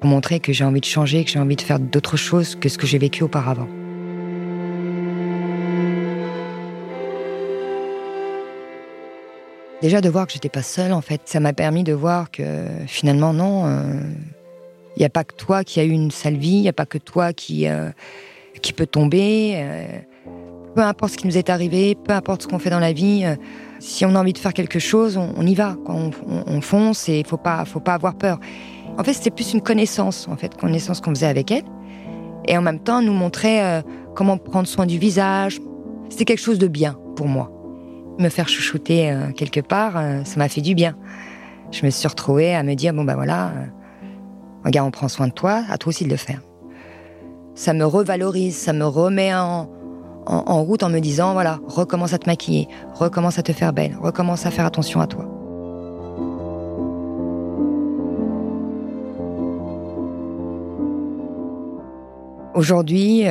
pour 0.00 0.10
montrer 0.10 0.40
que 0.40 0.52
j'ai 0.52 0.64
envie 0.64 0.80
de 0.80 0.84
changer, 0.84 1.24
que 1.24 1.30
j'ai 1.30 1.38
envie 1.38 1.54
de 1.56 1.62
faire 1.62 1.78
d'autres 1.78 2.16
choses 2.16 2.56
que 2.56 2.68
ce 2.68 2.76
que 2.76 2.88
j'ai 2.88 2.98
vécu 2.98 3.22
auparavant. 3.22 3.68
Déjà 9.80 10.00
de 10.00 10.08
voir 10.08 10.26
que 10.26 10.32
j'étais 10.32 10.48
pas 10.48 10.62
seule, 10.62 10.92
en 10.92 11.00
fait, 11.00 11.20
ça 11.26 11.38
m'a 11.38 11.52
permis 11.52 11.84
de 11.84 11.92
voir 11.92 12.32
que 12.32 12.42
finalement 12.88 13.32
non, 13.32 13.64
il 14.98 15.02
euh, 15.02 15.04
n'y 15.04 15.06
a 15.06 15.10
pas 15.10 15.24
que 15.24 15.34
toi 15.34 15.64
qui 15.64 15.80
a 15.80 15.84
eu 15.84 15.90
une 15.90 16.10
sale 16.10 16.36
vie, 16.36 16.56
il 16.56 16.62
n'y 16.62 16.68
a 16.68 16.72
pas 16.72 16.86
que 16.86 16.98
toi 16.98 17.32
qui 17.32 17.66
euh, 17.66 17.90
qui 18.62 18.72
peut 18.72 18.86
tomber. 18.86 19.54
Euh, 19.56 19.98
peu 20.74 20.82
importe 20.82 21.12
ce 21.12 21.18
qui 21.18 21.26
nous 21.26 21.38
est 21.38 21.50
arrivé, 21.50 21.96
peu 21.96 22.12
importe 22.12 22.42
ce 22.42 22.48
qu'on 22.48 22.58
fait 22.58 22.70
dans 22.70 22.78
la 22.78 22.92
vie, 22.92 23.24
si 23.80 24.04
on 24.04 24.14
a 24.14 24.20
envie 24.20 24.32
de 24.32 24.38
faire 24.38 24.52
quelque 24.52 24.78
chose, 24.78 25.16
on, 25.16 25.44
y 25.44 25.54
va, 25.56 25.76
On, 25.86 26.60
fonce 26.60 27.08
et 27.08 27.18
il 27.18 27.26
faut 27.26 27.38
pas 27.38 27.64
faut 27.64 27.80
pas 27.80 27.94
avoir 27.94 28.14
peur. 28.14 28.38
En 28.96 29.02
fait, 29.02 29.12
c'était 29.12 29.30
plus 29.30 29.54
une 29.54 29.60
connaissance, 29.60 30.28
en 30.28 30.36
fait, 30.36 30.56
connaissance 30.56 31.00
qu'on 31.00 31.10
faisait 31.10 31.26
avec 31.26 31.50
elle, 31.50 31.64
et 32.46 32.56
en 32.56 32.62
même 32.62 32.78
temps 32.78 33.02
nous 33.02 33.14
montrer 33.14 33.80
comment 34.14 34.38
prendre 34.38 34.68
soin 34.68 34.86
du 34.86 34.98
visage. 34.98 35.58
C'était 36.10 36.26
quelque 36.26 36.42
chose 36.42 36.60
de 36.60 36.68
bien 36.68 36.96
pour 37.16 37.26
moi 37.26 37.50
me 38.18 38.28
faire 38.28 38.48
chouchouter 38.48 39.10
euh, 39.10 39.30
quelque 39.32 39.60
part, 39.60 39.96
euh, 39.96 40.24
ça 40.24 40.36
m'a 40.36 40.48
fait 40.48 40.60
du 40.60 40.74
bien. 40.74 40.96
Je 41.70 41.84
me 41.84 41.90
suis 41.90 42.08
retrouvée 42.08 42.54
à 42.54 42.62
me 42.62 42.74
dire 42.74 42.92
bon 42.92 43.04
ben 43.04 43.14
voilà, 43.14 43.48
euh, 43.48 43.66
regarde, 44.64 44.88
on 44.88 44.90
prend 44.90 45.08
soin 45.08 45.28
de 45.28 45.32
toi, 45.32 45.62
à 45.68 45.78
toi 45.78 45.90
aussi 45.90 46.04
de 46.04 46.10
le 46.10 46.16
faire. 46.16 46.40
Ça 47.54 47.72
me 47.72 47.84
revalorise, 47.84 48.56
ça 48.56 48.72
me 48.72 48.84
remet 48.84 49.34
en, 49.34 49.68
en 50.26 50.62
route 50.62 50.82
en 50.82 50.90
me 50.90 51.00
disant 51.00 51.32
voilà, 51.32 51.58
recommence 51.66 52.12
à 52.12 52.18
te 52.18 52.28
maquiller, 52.28 52.68
recommence 52.94 53.38
à 53.38 53.42
te 53.42 53.52
faire 53.52 53.72
belle, 53.72 53.96
recommence 54.00 54.46
à 54.46 54.50
faire 54.50 54.66
attention 54.66 55.00
à 55.00 55.06
toi. 55.06 55.28
Aujourd'hui, 62.58 63.22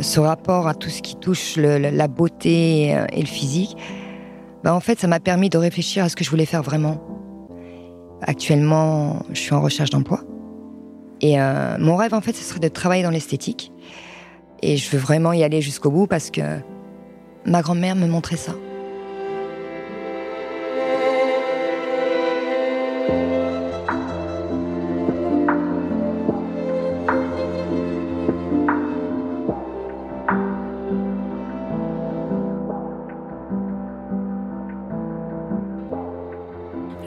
ce 0.00 0.20
rapport 0.20 0.68
à 0.68 0.74
tout 0.74 0.88
ce 0.88 1.02
qui 1.02 1.16
touche 1.16 1.56
la 1.56 2.06
beauté 2.06 2.90
et 3.12 3.20
le 3.20 3.26
physique, 3.26 3.76
bah, 4.62 4.72
en 4.72 4.78
fait, 4.78 5.00
ça 5.00 5.08
m'a 5.08 5.18
permis 5.18 5.48
de 5.48 5.58
réfléchir 5.58 6.04
à 6.04 6.08
ce 6.08 6.14
que 6.14 6.22
je 6.22 6.30
voulais 6.30 6.46
faire 6.46 6.62
vraiment. 6.62 7.02
Actuellement, 8.20 9.24
je 9.32 9.40
suis 9.40 9.52
en 9.52 9.60
recherche 9.60 9.90
d'emploi. 9.90 10.20
Et 11.22 11.40
euh, 11.40 11.78
mon 11.78 11.96
rêve, 11.96 12.14
en 12.14 12.20
fait, 12.20 12.34
ce 12.34 12.42
serait 12.42 12.60
de 12.60 12.68
travailler 12.68 13.02
dans 13.02 13.10
l'esthétique. 13.10 13.72
Et 14.60 14.76
je 14.76 14.90
veux 14.90 14.98
vraiment 14.98 15.32
y 15.32 15.42
aller 15.42 15.60
jusqu'au 15.60 15.90
bout 15.90 16.06
parce 16.06 16.30
que 16.30 16.42
ma 17.46 17.62
grand-mère 17.62 17.96
me 17.96 18.06
montrait 18.06 18.36
ça. 18.36 18.52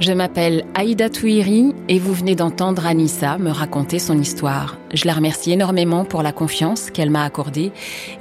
Je 0.06 0.14
m'appelle 0.14 0.66
Aïda 0.76 1.10
Touiri 1.10 1.74
et 1.90 1.98
vous 1.98 2.14
venez 2.14 2.36
d'entendre 2.36 2.86
Anissa 2.86 3.40
me 3.40 3.50
raconter 3.50 3.98
son 3.98 4.22
histoire. 4.22 4.78
Je 4.94 5.08
la 5.08 5.14
remercie 5.14 5.52
énormément 5.52 6.06
pour 6.06 6.22
la 6.22 6.32
confiance 6.32 6.92
qu'elle 6.92 7.10
m'a 7.10 7.24
accordée 7.24 7.72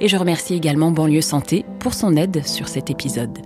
et 0.01 0.07
je 0.07 0.17
remercie 0.17 0.55
également 0.55 0.89
Banlieue 0.89 1.21
Santé 1.21 1.63
pour 1.77 1.93
son 1.93 2.15
aide 2.15 2.43
sur 2.43 2.69
cet 2.69 2.89
épisode. 2.89 3.37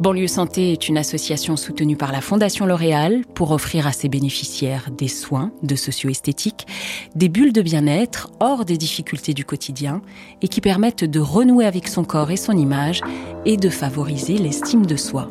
Banlieue 0.00 0.26
Santé 0.26 0.72
est 0.72 0.88
une 0.88 0.98
association 0.98 1.56
soutenue 1.56 1.96
par 1.96 2.10
la 2.10 2.20
Fondation 2.20 2.66
L'Oréal 2.66 3.22
pour 3.36 3.52
offrir 3.52 3.86
à 3.86 3.92
ses 3.92 4.08
bénéficiaires 4.08 4.90
des 4.90 5.06
soins 5.06 5.52
de 5.62 5.76
socio-esthétique, 5.76 6.66
des 7.14 7.28
bulles 7.28 7.52
de 7.52 7.62
bien-être 7.62 8.32
hors 8.40 8.64
des 8.64 8.78
difficultés 8.78 9.32
du 9.32 9.44
quotidien 9.44 10.02
et 10.42 10.48
qui 10.48 10.60
permettent 10.60 11.04
de 11.04 11.20
renouer 11.20 11.66
avec 11.66 11.86
son 11.86 12.02
corps 12.02 12.32
et 12.32 12.36
son 12.36 12.56
image 12.56 13.00
et 13.44 13.56
de 13.56 13.68
favoriser 13.68 14.38
l'estime 14.38 14.86
de 14.86 14.96
soi. 14.96 15.30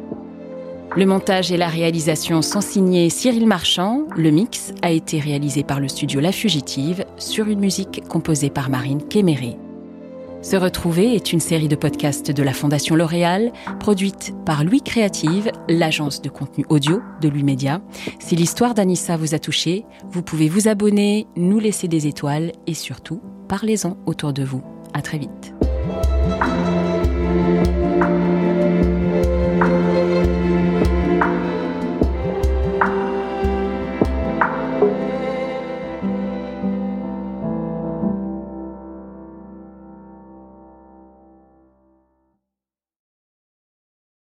Le 0.98 1.06
montage 1.06 1.52
et 1.52 1.58
la 1.58 1.68
réalisation 1.68 2.42
sont 2.42 2.62
signés 2.62 3.10
Cyril 3.10 3.48
Marchand. 3.48 4.06
Le 4.16 4.30
mix 4.32 4.74
a 4.82 4.92
été 4.92 5.20
réalisé 5.20 5.62
par 5.64 5.82
le 5.82 5.90
studio 5.90 6.22
La 6.22 6.32
Fugitive 6.32 7.04
sur 7.18 7.48
une 7.48 7.60
musique 7.60 8.08
composée 8.08 8.50
par 8.50 8.70
Marine 8.70 9.06
Kéméré. 9.06 9.58
Se 10.42 10.56
retrouver 10.56 11.14
est 11.14 11.34
une 11.34 11.42
série 11.42 11.68
de 11.68 11.76
podcasts 11.76 12.32
de 12.32 12.44
la 12.44 12.54
Fondation 12.54 12.96
L'Oréal, 12.96 13.52
produite 13.78 14.34
par 14.46 14.64
Louis 14.64 14.82
Créative, 14.82 15.52
l'agence 15.68 16.22
de 16.22 16.30
contenu 16.30 16.66
audio 16.70 17.02
de 17.20 17.28
Louis 17.28 17.44
Média. 17.44 17.82
Si 18.20 18.38
l'histoire 18.38 18.74
d'Anissa 18.74 19.18
vous 19.18 19.36
a 19.36 19.40
touché, 19.40 19.84
vous 20.12 20.22
pouvez 20.22 20.48
vous 20.48 20.70
abonner, 20.70 21.28
nous 21.36 21.60
laisser 21.60 21.90
des 21.90 22.08
étoiles 22.08 22.54
et 22.68 22.74
surtout, 22.74 23.22
parlez-en 23.50 23.98
autour 24.06 24.32
de 24.32 24.46
vous. 24.46 24.64
À 24.94 25.02
très 25.02 25.18
vite. 25.18 25.54